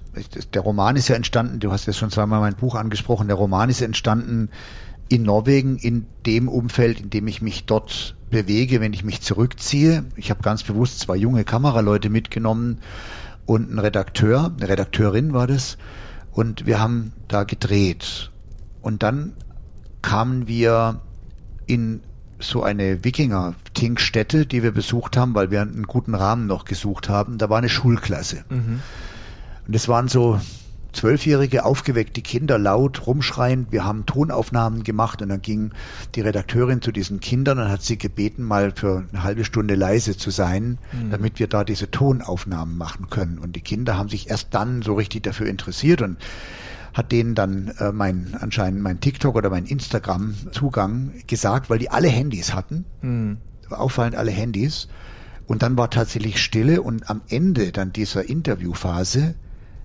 [0.52, 3.70] Der Roman ist ja entstanden, du hast ja schon zweimal mein Buch angesprochen, der Roman
[3.70, 4.50] ist entstanden
[5.08, 10.04] in Norwegen, in dem Umfeld, in dem ich mich dort bewege, wenn ich mich zurückziehe.
[10.16, 12.78] Ich habe ganz bewusst zwei junge Kameraleute mitgenommen
[13.44, 15.76] und einen Redakteur, eine Redakteurin war das.
[16.30, 18.30] Und wir haben da gedreht.
[18.80, 19.34] Und dann
[20.00, 21.00] kamen wir
[21.66, 22.00] in
[22.42, 27.38] so eine Wikinger-Tinkstätte, die wir besucht haben, weil wir einen guten Rahmen noch gesucht haben.
[27.38, 28.44] Da war eine Schulklasse.
[28.48, 28.80] Mhm.
[29.66, 30.40] Und es waren so
[30.92, 33.72] zwölfjährige aufgeweckte Kinder laut rumschreiend.
[33.72, 35.70] Wir haben Tonaufnahmen gemacht und dann ging
[36.14, 40.16] die Redakteurin zu diesen Kindern und hat sie gebeten, mal für eine halbe Stunde leise
[40.18, 41.10] zu sein, Mhm.
[41.10, 43.38] damit wir da diese Tonaufnahmen machen können.
[43.38, 46.18] Und die Kinder haben sich erst dann so richtig dafür interessiert und
[46.92, 51.90] hat denen dann äh, mein anscheinend mein TikTok oder mein Instagram Zugang gesagt, weil die
[51.90, 53.38] alle Handys hatten, Mhm.
[53.70, 54.88] auffallend alle Handys.
[55.46, 59.34] Und dann war tatsächlich Stille und am Ende dann dieser Interviewphase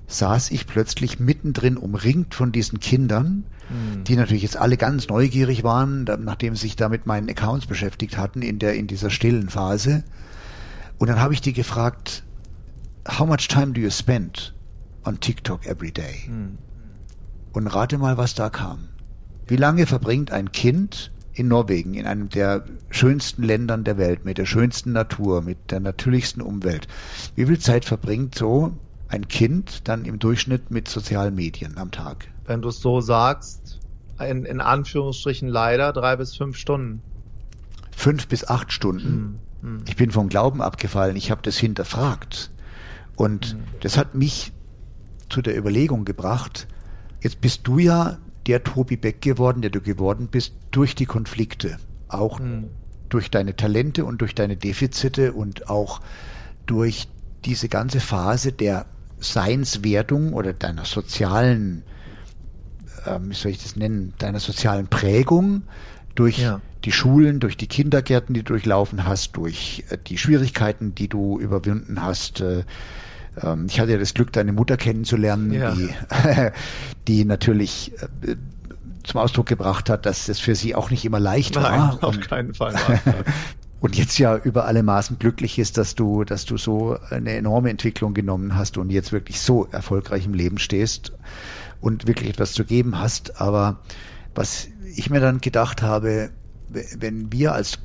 [0.10, 4.04] saß ich plötzlich mittendrin umringt von diesen Kindern, Mhm.
[4.06, 8.18] die natürlich jetzt alle ganz neugierig waren, nachdem sie sich da mit meinen Accounts beschäftigt
[8.18, 10.04] hatten in der in dieser stillen Phase.
[10.98, 12.24] Und dann habe ich die gefragt,
[13.10, 14.54] how much time do you spend
[15.04, 16.30] on TikTok every day?
[16.30, 16.58] Mhm.
[17.58, 18.88] Und rate mal, was da kam.
[19.48, 24.38] Wie lange verbringt ein Kind in Norwegen, in einem der schönsten Ländern der Welt, mit
[24.38, 26.88] der schönsten Natur, mit der natürlichsten Umwelt?
[27.34, 28.78] Wie viel Zeit verbringt so
[29.08, 32.28] ein Kind dann im Durchschnitt mit sozialen Medien am Tag?
[32.46, 33.80] Wenn du es so sagst,
[34.20, 37.02] in, in Anführungsstrichen leider drei bis fünf Stunden.
[37.90, 39.40] Fünf bis acht Stunden.
[39.64, 39.70] Mhm.
[39.72, 39.84] Mhm.
[39.88, 42.52] Ich bin vom Glauben abgefallen, ich habe das hinterfragt.
[43.16, 43.64] Und mhm.
[43.80, 44.54] das hat mich
[45.28, 46.68] zu der Überlegung gebracht,
[47.22, 51.78] jetzt bist du ja der Tobi Beck geworden, der du geworden bist, durch die Konflikte.
[52.08, 52.70] Auch mhm.
[53.10, 56.02] durch deine Talente und durch deine Defizite und auch
[56.66, 57.08] durch
[57.46, 58.86] diese ganze Phase der
[59.20, 61.84] Seinswertung oder deiner sozialen,
[63.06, 65.64] äh, wie soll ich das nennen, deiner sozialen Prägung
[66.16, 66.62] durch ja.
[66.86, 71.40] die Schulen, durch die Kindergärten, die du durchlaufen hast, durch äh, die Schwierigkeiten, die du
[71.40, 72.42] überwunden hast.
[72.42, 72.64] Äh,
[73.42, 75.72] ähm, ich hatte ja das Glück, deine Mutter kennenzulernen, ja.
[75.72, 75.90] die,
[77.08, 78.36] die natürlich äh,
[79.04, 82.04] zum Ausdruck gebracht hat, dass es für sie auch nicht immer leicht Nein, war.
[82.04, 82.76] Auf keinen Fall.
[83.80, 87.70] und jetzt ja über alle Maßen glücklich ist, dass du, dass du so eine enorme
[87.70, 91.14] Entwicklung genommen hast und jetzt wirklich so erfolgreich im Leben stehst
[91.80, 93.40] und wirklich etwas zu geben hast.
[93.40, 93.80] Aber
[94.36, 96.32] was ich mir dann gedacht habe,
[96.70, 97.80] wenn wir als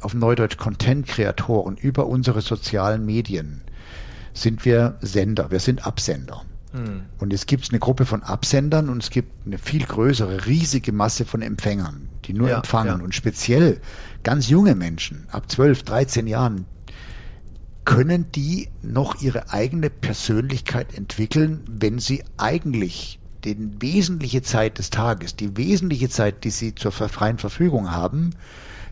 [0.00, 3.62] auf Neudeutsch Content-Kreatoren über unsere sozialen Medien
[4.34, 6.44] sind wir Sender, wir sind Absender.
[6.72, 7.02] Hm.
[7.18, 11.24] Und es gibt eine Gruppe von Absendern und es gibt eine viel größere, riesige Masse
[11.24, 12.98] von Empfängern, die nur ja, empfangen.
[12.98, 13.04] Ja.
[13.04, 13.80] Und speziell
[14.24, 16.66] ganz junge Menschen ab 12, 13 Jahren,
[17.84, 25.36] können die noch ihre eigene Persönlichkeit entwickeln, wenn sie eigentlich die wesentliche Zeit des Tages,
[25.36, 28.30] die wesentliche Zeit, die sie zur freien Verfügung haben,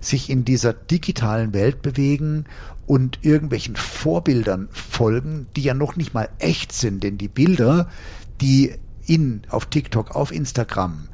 [0.01, 2.45] sich in dieser digitalen Welt bewegen
[2.87, 7.89] und irgendwelchen Vorbildern folgen, die ja noch nicht mal echt sind, denn die Bilder,
[8.41, 8.75] die
[9.07, 11.09] in auf TikTok, auf Instagram,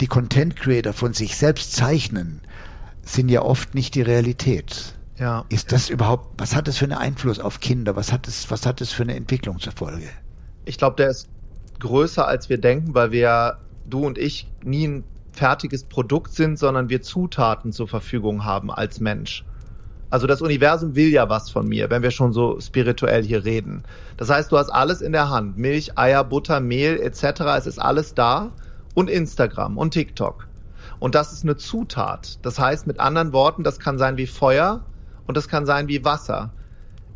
[0.00, 2.40] die Content Creator von sich selbst zeichnen,
[3.02, 4.94] sind ja oft nicht die Realität.
[5.18, 5.44] Ja.
[5.48, 7.94] Ist das überhaupt, was hat das für einen Einfluss auf Kinder?
[7.96, 10.08] Was hat das, was hat das für eine Entwicklung zur Folge?
[10.64, 11.28] Ich glaube, der ist
[11.80, 16.88] größer, als wir denken, weil wir, du und ich, nie ein fertiges Produkt sind, sondern
[16.88, 19.44] wir Zutaten zur Verfügung haben als Mensch.
[20.12, 23.82] Also das Universum will ja was von mir, wenn wir schon so spirituell hier reden.
[24.18, 25.56] Das heißt, du hast alles in der Hand.
[25.56, 27.40] Milch, Eier, Butter, Mehl etc.
[27.56, 28.50] Es ist alles da.
[28.92, 30.48] Und Instagram und TikTok.
[30.98, 32.38] Und das ist eine Zutat.
[32.42, 34.84] Das heißt mit anderen Worten, das kann sein wie Feuer
[35.26, 36.52] und das kann sein wie Wasser.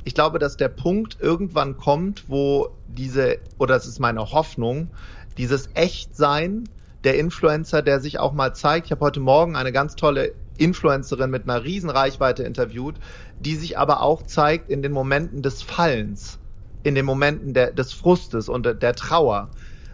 [0.05, 4.89] Ich glaube, dass der Punkt irgendwann kommt, wo diese, oder das ist meine Hoffnung,
[5.37, 6.65] dieses Echtsein
[7.05, 8.87] der Influencer, der sich auch mal zeigt.
[8.87, 12.97] Ich habe heute Morgen eine ganz tolle Influencerin mit einer riesen Reichweite interviewt,
[13.41, 16.39] die sich aber auch zeigt in den Momenten des Fallens,
[16.83, 19.51] in den Momenten der, des Frustes und der, der Trauer.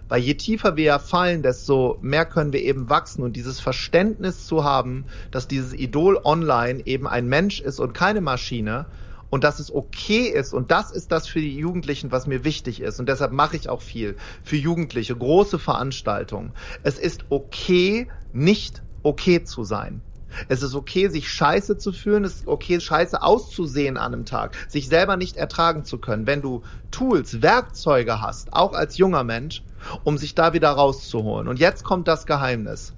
[0.09, 4.47] Weil je tiefer wir ja fallen, desto mehr können wir eben wachsen und dieses Verständnis
[4.47, 8.87] zu haben, dass dieses Idol online eben ein Mensch ist und keine Maschine
[9.31, 12.83] und dass es okay ist und das ist das für die Jugendlichen, was mir wichtig
[12.83, 16.53] ist und deshalb mache ich auch viel für Jugendliche, große Veranstaltungen.
[16.83, 20.03] Es ist okay, nicht okay zu sein.
[20.49, 22.24] Es ist okay, sich scheiße zu fühlen.
[22.24, 24.57] Es ist okay, scheiße auszusehen an einem Tag.
[24.68, 26.26] Sich selber nicht ertragen zu können.
[26.26, 29.62] Wenn du Tools, Werkzeuge hast, auch als junger Mensch,
[30.05, 31.49] um sich da wieder rauszuholen.
[31.49, 32.95] Und jetzt kommt das Geheimnis.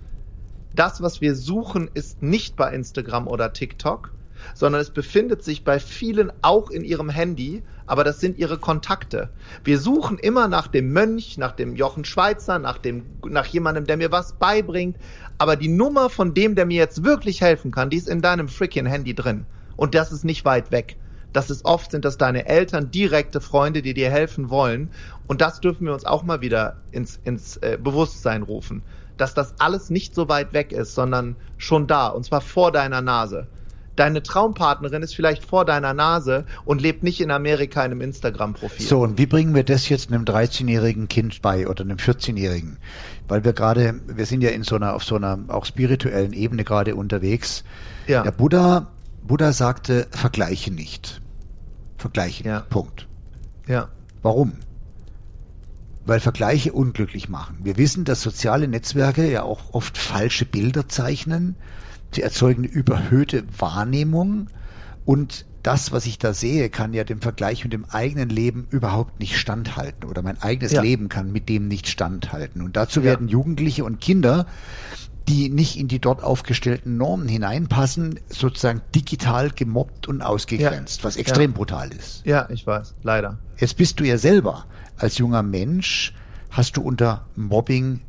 [0.74, 4.12] Das, was wir suchen, ist nicht bei Instagram oder TikTok,
[4.54, 9.30] sondern es befindet sich bei vielen auch in ihrem Handy, aber das sind ihre Kontakte.
[9.62, 13.96] Wir suchen immer nach dem Mönch, nach dem Jochen Schweizer, nach dem, nach jemandem, der
[13.96, 14.96] mir was beibringt,
[15.38, 18.48] aber die Nummer von dem, der mir jetzt wirklich helfen kann, die ist in deinem
[18.48, 19.46] freaking Handy drin.
[19.76, 20.96] Und das ist nicht weit weg.
[21.34, 24.90] Das ist oft sind das deine Eltern, direkte Freunde, die dir helfen wollen.
[25.26, 28.82] Und das dürfen wir uns auch mal wieder ins, ins äh, Bewusstsein rufen.
[29.16, 32.06] Dass das alles nicht so weit weg ist, sondern schon da.
[32.06, 33.48] Und zwar vor deiner Nase.
[33.96, 38.86] Deine Traumpartnerin ist vielleicht vor deiner Nase und lebt nicht in Amerika in einem Instagram-Profil.
[38.86, 42.78] So, und wie bringen wir das jetzt einem 13-jährigen Kind bei oder einem 14-jährigen?
[43.28, 46.64] Weil wir gerade, wir sind ja in so einer, auf so einer auch spirituellen Ebene
[46.64, 47.62] gerade unterwegs.
[48.08, 48.22] Ja.
[48.22, 48.88] Der Buddha,
[49.22, 51.20] Buddha sagte, vergleiche nicht.
[51.96, 52.60] Vergleiche, ja.
[52.60, 53.06] Punkt.
[53.68, 53.88] Ja.
[54.22, 54.54] Warum?
[56.04, 57.58] Weil Vergleiche unglücklich machen.
[57.62, 61.56] Wir wissen, dass soziale Netzwerke ja auch oft falsche Bilder zeichnen
[62.14, 64.48] Sie erzeugen eine überhöhte Wahrnehmung
[65.04, 69.18] und das, was ich da sehe, kann ja dem Vergleich mit dem eigenen Leben überhaupt
[69.18, 70.82] nicht standhalten oder mein eigenes ja.
[70.82, 72.60] Leben kann mit dem nicht standhalten.
[72.60, 73.06] Und dazu ja.
[73.06, 74.46] werden Jugendliche und Kinder,
[75.26, 81.04] die nicht in die dort aufgestellten Normen hineinpassen, sozusagen digital gemobbt und ausgegrenzt, ja.
[81.04, 82.26] was extrem brutal ist.
[82.26, 83.38] Ja, ich weiß, leider.
[83.56, 84.66] Jetzt bist du ja selber
[84.98, 86.12] als junger Mensch,
[86.50, 88.02] hast du unter Mobbing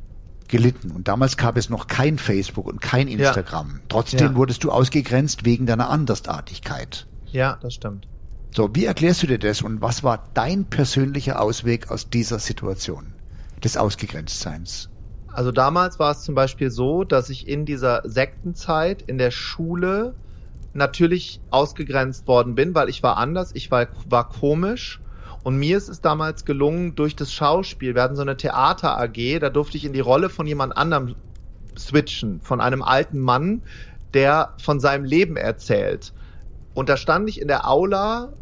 [0.47, 0.91] gelitten.
[0.91, 3.67] Und damals gab es noch kein Facebook und kein Instagram.
[3.67, 3.81] Ja.
[3.89, 4.35] Trotzdem ja.
[4.35, 7.07] wurdest du ausgegrenzt wegen deiner Andersartigkeit.
[7.31, 8.07] Ja, das stimmt.
[8.55, 13.13] So, wie erklärst du dir das und was war dein persönlicher Ausweg aus dieser Situation
[13.63, 14.89] des Ausgegrenztseins?
[15.27, 20.15] Also damals war es zum Beispiel so, dass ich in dieser Sektenzeit in der Schule
[20.73, 25.01] natürlich ausgegrenzt worden bin, weil ich war anders, ich war, war komisch
[25.45, 29.37] Und mir ist es damals gelungen, durch das Schauspiel, wir hatten so eine Theater AG,
[29.39, 31.13] da durfte ich in die Rolle von jemand anderem
[31.77, 33.61] switchen, von einem alten Mann,
[34.15, 36.13] der von seinem Leben erzählt.
[36.73, 38.33] Und da stand ich in der Aula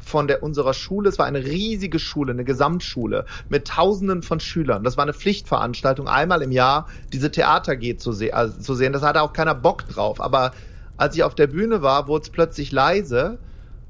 [0.00, 1.08] von der unserer Schule.
[1.08, 4.82] Es war eine riesige Schule, eine Gesamtschule mit Tausenden von Schülern.
[4.82, 8.92] Das war eine Pflichtveranstaltung, einmal im Jahr diese Theater geht zu, se also zu sehen.
[8.92, 10.20] Das hatte auch keiner Bock drauf.
[10.20, 10.50] Aber
[10.96, 13.38] als ich auf der Bühne war, wurde es plötzlich leise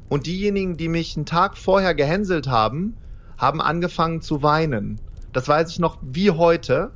[0.08, 2.96] und diejenigen, die mich einen Tag vorher gehänselt haben,
[3.36, 5.00] haben angefangen zu weinen.
[5.32, 6.90] Das weiß ich noch wie heute.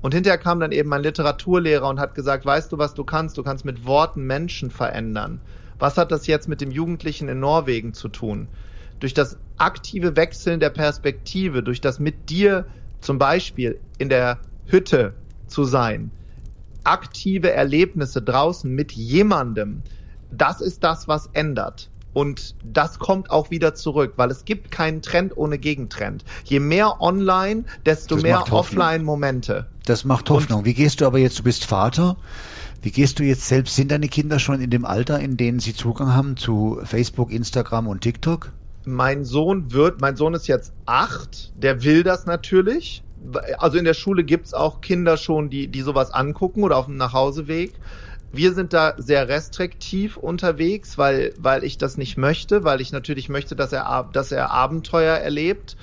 [0.00, 3.36] Und hinterher kam dann eben mein Literaturlehrer und hat gesagt, weißt du, was du kannst?
[3.36, 5.40] Du kannst mit Worten Menschen verändern.
[5.78, 8.48] Was hat das jetzt mit dem Jugendlichen in Norwegen zu tun?
[9.00, 12.66] Durch das aktive Wechseln der Perspektive, durch das mit dir
[13.00, 15.14] zum Beispiel in der Hütte
[15.46, 16.10] zu sein,
[16.84, 19.82] aktive Erlebnisse draußen mit jemandem,
[20.30, 21.90] das ist das, was ändert.
[22.16, 26.24] Und das kommt auch wieder zurück, weil es gibt keinen Trend ohne Gegentrend.
[26.44, 29.66] Je mehr online, desto das mehr Offline-Momente.
[29.84, 30.60] Das macht Hoffnung.
[30.60, 31.40] Und Wie gehst du aber jetzt?
[31.40, 32.16] Du bist Vater.
[32.80, 33.76] Wie gehst du jetzt selbst?
[33.76, 37.86] Sind deine Kinder schon in dem Alter, in dem sie Zugang haben zu Facebook, Instagram
[37.86, 38.50] und TikTok?
[38.86, 43.02] Mein Sohn wird, mein Sohn ist jetzt acht, der will das natürlich.
[43.58, 46.96] Also in der Schule gibt's auch Kinder schon, die, die sowas angucken oder auf dem
[46.96, 47.74] Nachhauseweg.
[48.36, 53.28] Wir sind da sehr restriktiv unterwegs, weil, weil ich das nicht möchte, weil ich natürlich
[53.28, 55.76] möchte, dass er, dass er Abenteuer erlebt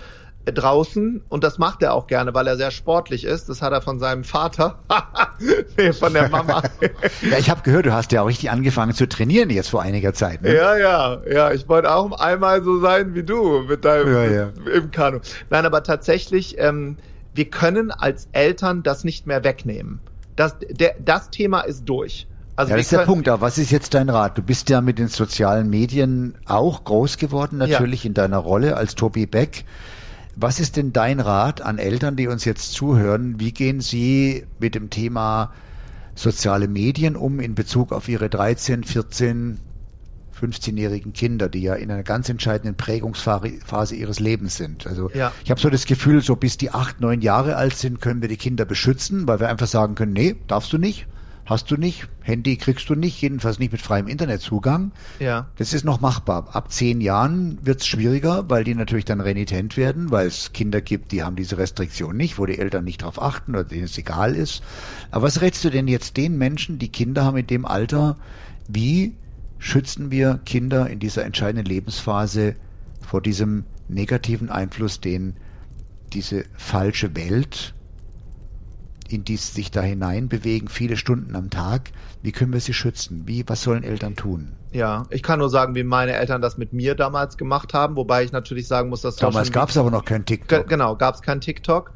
[0.45, 3.47] draußen und das macht er auch gerne, weil er sehr sportlich ist.
[3.47, 4.79] Das hat er von seinem Vater,
[5.77, 6.61] nee, von der Mama.
[7.21, 10.13] ja, ich habe gehört, du hast ja auch richtig angefangen zu trainieren jetzt vor einiger
[10.13, 10.41] Zeit.
[10.41, 10.53] Ne?
[10.53, 11.51] Ja, ja, ja.
[11.53, 14.49] Ich wollte auch einmal so sein wie du mit deinem ja, ja.
[14.73, 15.19] im Kanu.
[15.49, 16.97] Nein, aber tatsächlich, ähm,
[17.33, 20.01] wir können als Eltern das nicht mehr wegnehmen.
[20.35, 22.27] Das, der, das Thema ist durch.
[22.55, 23.27] Also ja, das ist der Punkt.
[23.29, 24.37] Aber was ist jetzt dein Rat?
[24.37, 28.09] Du bist ja mit den sozialen Medien auch groß geworden, natürlich ja.
[28.09, 29.65] in deiner Rolle als Tobi Beck.
[30.35, 33.39] Was ist denn dein Rat an Eltern, die uns jetzt zuhören?
[33.39, 35.51] Wie gehen sie mit dem Thema
[36.15, 39.59] soziale Medien um in Bezug auf ihre 13, 14,
[40.39, 44.85] 15-jährigen Kinder, die ja in einer ganz entscheidenden Prägungsphase ihres Lebens sind.
[44.85, 45.31] Also ja.
[45.43, 48.29] ich habe so das Gefühl, so bis die acht, neun Jahre alt sind, können wir
[48.29, 51.07] die Kinder beschützen, weil wir einfach sagen können, nee, darfst du nicht
[51.45, 54.91] hast du nicht, Handy kriegst du nicht, jedenfalls nicht mit freiem Internetzugang.
[55.19, 55.47] Ja.
[55.57, 56.55] Das ist noch machbar.
[56.55, 60.81] Ab zehn Jahren wird es schwieriger, weil die natürlich dann renitent werden, weil es Kinder
[60.81, 63.97] gibt, die haben diese Restriktion nicht, wo die Eltern nicht drauf achten oder denen es
[63.97, 64.63] egal ist.
[65.11, 68.17] Aber was rätst du denn jetzt den Menschen, die Kinder haben in dem Alter?
[68.67, 69.15] Wie
[69.59, 72.55] schützen wir Kinder in dieser entscheidenden Lebensphase
[73.01, 75.35] vor diesem negativen Einfluss, den
[76.13, 77.73] diese falsche Welt
[79.09, 81.91] in die sich da hinein bewegen, viele Stunden am Tag.
[82.21, 83.23] Wie können wir sie schützen?
[83.25, 84.53] Wie, was sollen Eltern tun?
[84.71, 88.23] Ja, ich kann nur sagen, wie meine Eltern das mit mir damals gemacht haben, wobei
[88.23, 90.67] ich natürlich sagen muss, dass damals gab es aber noch kein TikTok.
[90.67, 91.91] Genau, gab es kein TikTok.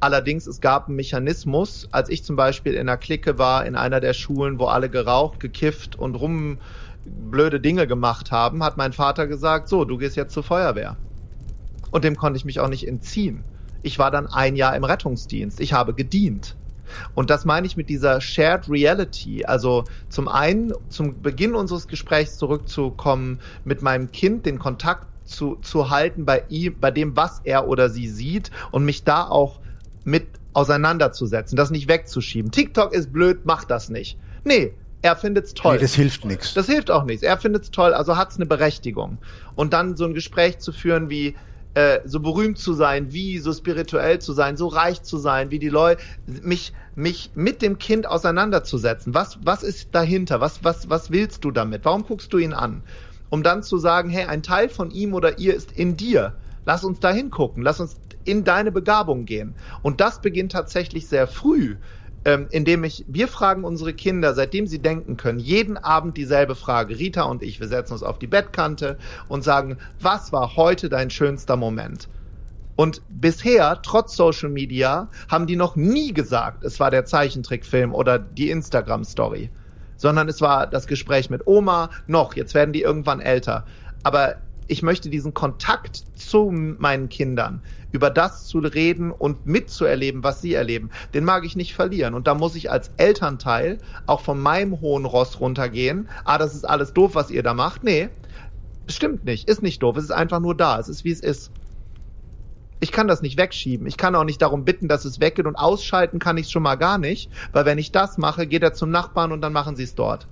[0.00, 4.00] Allerdings, es gab einen Mechanismus, als ich zum Beispiel in einer Clique war, in einer
[4.00, 6.58] der Schulen, wo alle geraucht, gekifft und rum
[7.04, 10.96] blöde Dinge gemacht haben, hat mein Vater gesagt, so, du gehst jetzt zur Feuerwehr.
[11.90, 13.44] Und dem konnte ich mich auch nicht entziehen.
[13.82, 15.60] Ich war dann ein Jahr im Rettungsdienst.
[15.60, 16.56] Ich habe gedient.
[17.14, 19.44] Und das meine ich mit dieser Shared Reality.
[19.44, 25.90] Also zum einen zum Beginn unseres Gesprächs zurückzukommen, mit meinem Kind den Kontakt zu, zu
[25.90, 29.60] halten bei ihm, bei dem, was er oder sie sieht und mich da auch
[30.04, 32.50] mit auseinanderzusetzen, das nicht wegzuschieben.
[32.50, 34.18] TikTok ist blöd, mach das nicht.
[34.44, 35.76] Nee, er findet's toll.
[35.76, 36.54] Nee, das hilft nichts.
[36.54, 37.22] Das hilft auch nichts.
[37.22, 39.18] Er findet's toll, also hat's eine Berechtigung.
[39.54, 41.34] Und dann so ein Gespräch zu führen wie,
[41.74, 45.58] äh, so berühmt zu sein, wie so spirituell zu sein, so reich zu sein, wie
[45.58, 49.14] die Leute, mich, mich mit dem Kind auseinanderzusetzen.
[49.14, 50.40] Was, was ist dahinter?
[50.40, 51.84] Was, was, was willst du damit?
[51.84, 52.82] Warum guckst du ihn an?
[53.30, 56.34] Um dann zu sagen, hey, ein Teil von ihm oder ihr ist in dir.
[56.66, 57.62] Lass uns da hingucken.
[57.62, 59.54] Lass uns in deine Begabung gehen.
[59.82, 61.76] Und das beginnt tatsächlich sehr früh
[62.24, 66.98] ähm, indem ich, wir fragen unsere Kinder, seitdem sie denken können, jeden Abend dieselbe Frage.
[66.98, 68.98] Rita und ich, wir setzen uns auf die Bettkante
[69.28, 72.08] und sagen, was war heute dein schönster Moment?
[72.76, 78.18] Und bisher, trotz Social Media, haben die noch nie gesagt, es war der Zeichentrickfilm oder
[78.18, 79.50] die Instagram-Story,
[79.96, 83.66] sondern es war das Gespräch mit Oma, noch, jetzt werden die irgendwann älter.
[84.02, 84.36] Aber
[84.68, 87.60] ich möchte diesen Kontakt zu meinen Kindern,
[87.92, 92.14] über das zu reden und mitzuerleben, was sie erleben, den mag ich nicht verlieren.
[92.14, 96.08] Und da muss ich als Elternteil auch von meinem hohen Ross runtergehen.
[96.24, 97.84] Ah, das ist alles doof, was ihr da macht.
[97.84, 98.08] Nee,
[98.88, 101.50] stimmt nicht, ist nicht doof, es ist einfach nur da, es ist wie es ist.
[102.80, 103.86] Ich kann das nicht wegschieben.
[103.86, 106.64] Ich kann auch nicht darum bitten, dass es weggeht und ausschalten kann ich es schon
[106.64, 109.76] mal gar nicht, weil wenn ich das mache, geht er zum Nachbarn und dann machen
[109.76, 110.26] sie es dort.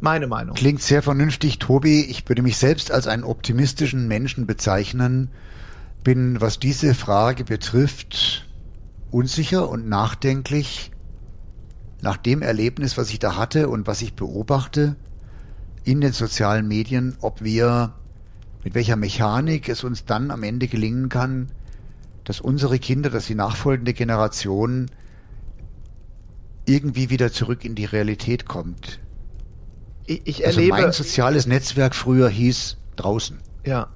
[0.00, 0.54] Meine Meinung.
[0.54, 2.02] Klingt sehr vernünftig, Tobi.
[2.02, 5.30] Ich würde mich selbst als einen optimistischen Menschen bezeichnen.
[6.06, 8.46] Bin, was diese Frage betrifft,
[9.10, 10.92] unsicher und nachdenklich.
[12.00, 14.94] Nach dem Erlebnis, was ich da hatte und was ich beobachte
[15.82, 17.92] in den sozialen Medien, ob wir
[18.62, 21.48] mit welcher Mechanik es uns dann am Ende gelingen kann,
[22.22, 24.86] dass unsere Kinder, dass die nachfolgende Generation
[26.66, 29.00] irgendwie wieder zurück in die Realität kommt.
[30.06, 30.82] Ich, ich also erlebe.
[30.82, 33.38] Mein soziales Netzwerk früher hieß draußen.
[33.64, 33.88] Ja,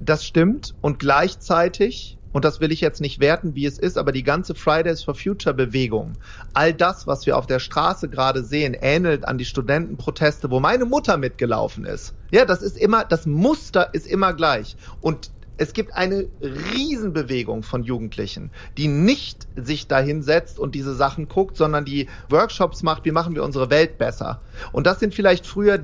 [0.00, 0.74] das stimmt.
[0.80, 4.54] Und gleichzeitig, und das will ich jetzt nicht werten, wie es ist, aber die ganze
[4.54, 6.14] Fridays for Future Bewegung,
[6.54, 10.84] all das, was wir auf der Straße gerade sehen, ähnelt an die Studentenproteste, wo meine
[10.84, 12.14] Mutter mitgelaufen ist.
[12.30, 14.76] Ja, das ist immer, das Muster ist immer gleich.
[15.00, 21.56] Und es gibt eine Riesenbewegung von Jugendlichen, die nicht sich dahinsetzt und diese Sachen guckt,
[21.56, 24.40] sondern die Workshops macht, wie machen wir unsere Welt besser.
[24.72, 25.78] Und das sind vielleicht früher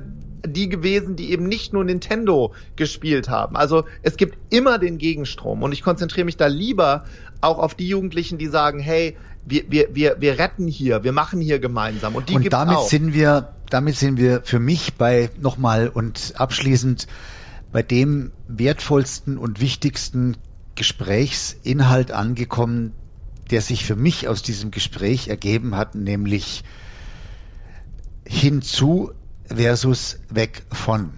[0.45, 3.55] die gewesen, die eben nicht nur Nintendo gespielt haben.
[3.55, 7.05] Also es gibt immer den Gegenstrom und ich konzentriere mich da lieber
[7.41, 9.15] auch auf die Jugendlichen, die sagen, hey,
[9.45, 12.15] wir, wir, wir, wir retten hier, wir machen hier gemeinsam.
[12.15, 12.87] Und die und damit auch.
[12.87, 17.07] sind wir, damit sind wir für mich bei nochmal und abschließend
[17.71, 20.37] bei dem wertvollsten und wichtigsten
[20.75, 22.93] Gesprächsinhalt angekommen,
[23.51, 26.63] der sich für mich aus diesem Gespräch ergeben hat, nämlich
[28.25, 29.11] hinzu
[29.53, 31.11] versus weg von.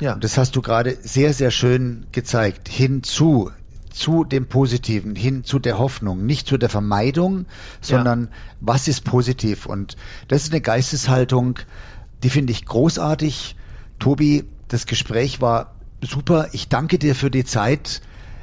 [0.00, 0.14] Ja.
[0.14, 2.68] Und das hast du gerade sehr, sehr schön gezeigt.
[2.68, 3.50] Hinzu,
[3.90, 7.46] zu dem Positiven, hin zu der Hoffnung, nicht zu der Vermeidung,
[7.80, 8.28] sondern ja.
[8.60, 9.66] was ist positiv?
[9.66, 9.96] Und
[10.28, 11.58] das ist eine Geisteshaltung,
[12.22, 13.56] die finde ich großartig.
[13.98, 16.48] Tobi, das Gespräch war super.
[16.52, 18.00] Ich danke dir für die Zeit.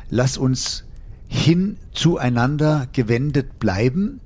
[0.09, 0.83] Lass uns
[1.27, 4.19] hin zueinander gewendet bleiben.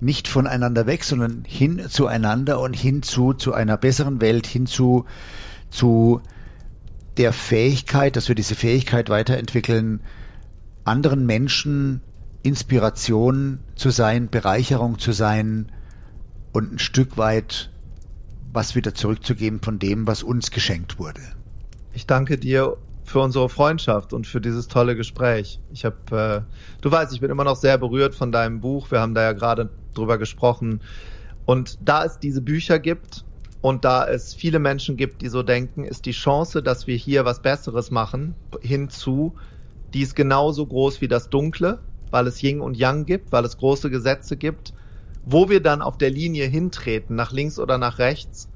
[0.00, 5.06] Nicht voneinander weg, sondern hin zueinander und hinzu zu einer besseren Welt, hinzu
[5.70, 6.20] zu
[7.16, 10.00] der Fähigkeit, dass wir diese Fähigkeit weiterentwickeln,
[10.84, 12.00] anderen Menschen
[12.42, 15.72] Inspiration zu sein, Bereicherung zu sein
[16.52, 17.70] und ein Stück weit
[18.52, 21.20] was wieder zurückzugeben von dem, was uns geschenkt wurde.
[21.92, 25.60] Ich danke dir für unsere Freundschaft und für dieses tolle Gespräch.
[25.72, 28.90] Ich habe, äh, du weißt, ich bin immer noch sehr berührt von deinem Buch.
[28.90, 30.80] Wir haben da ja gerade drüber gesprochen.
[31.44, 33.24] Und da es diese Bücher gibt
[33.60, 37.24] und da es viele Menschen gibt, die so denken, ist die Chance, dass wir hier
[37.24, 39.34] was Besseres machen, hinzu,
[39.94, 41.80] die ist genauso groß wie das Dunkle,
[42.10, 44.72] weil es Yin und Yang gibt, weil es große Gesetze gibt.
[45.24, 48.48] Wo wir dann auf der Linie hintreten, nach links oder nach rechts,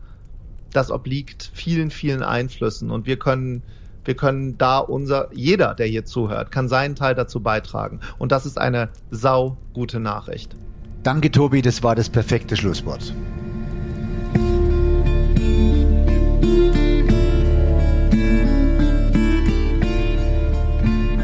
[0.72, 3.62] das obliegt vielen, vielen Einflüssen und wir können
[4.05, 8.01] wir können da unser, jeder, der hier zuhört, kann seinen Teil dazu beitragen.
[8.18, 10.57] Und das ist eine sau gute Nachricht.
[11.03, 13.12] Danke, Tobi, das war das perfekte Schlusswort.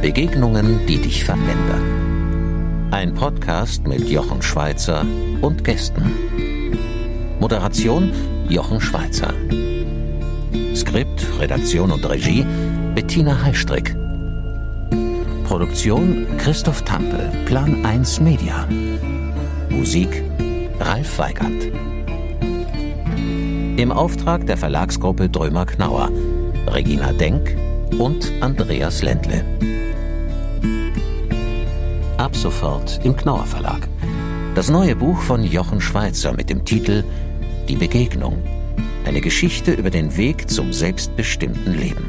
[0.02, 2.88] Begegnungen, die dich verändern.
[2.90, 5.06] Ein Podcast mit Jochen Schweizer
[5.42, 6.10] und Gästen.
[7.38, 8.10] Moderation
[8.48, 9.32] Jochen Schweizer.
[10.74, 12.44] Skript, Redaktion und Regie
[12.96, 13.94] Bettina Heistrick.
[15.44, 18.66] Produktion Christoph Tampel, Plan 1 Media.
[19.70, 20.22] Musik
[20.80, 21.70] Ralf Weigand.
[23.76, 26.10] Im Auftrag der Verlagsgruppe Drömer Knauer,
[26.66, 27.56] Regina Denk
[27.98, 29.44] und Andreas Ländle.
[32.16, 33.88] Ab sofort im Knauer Verlag.
[34.54, 37.04] Das neue Buch von Jochen Schweizer mit dem Titel
[37.68, 38.42] die Begegnung.
[39.04, 42.08] Eine Geschichte über den Weg zum selbstbestimmten Leben.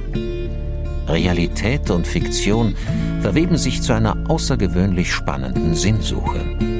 [1.07, 2.75] Realität und Fiktion
[3.21, 6.78] verweben sich zu einer außergewöhnlich spannenden Sinnsuche.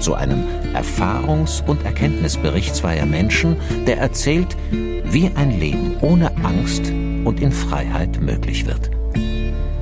[0.00, 0.44] Zu einem
[0.74, 6.92] Erfahrungs- und Erkenntnisbericht zweier Menschen, der erzählt, wie ein Leben ohne Angst
[7.24, 8.90] und in Freiheit möglich wird.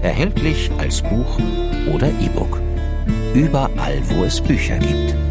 [0.03, 1.39] Erhältlich als Buch
[1.93, 2.61] oder E-Book.
[3.35, 5.24] Überall, wo es Bücher gibt.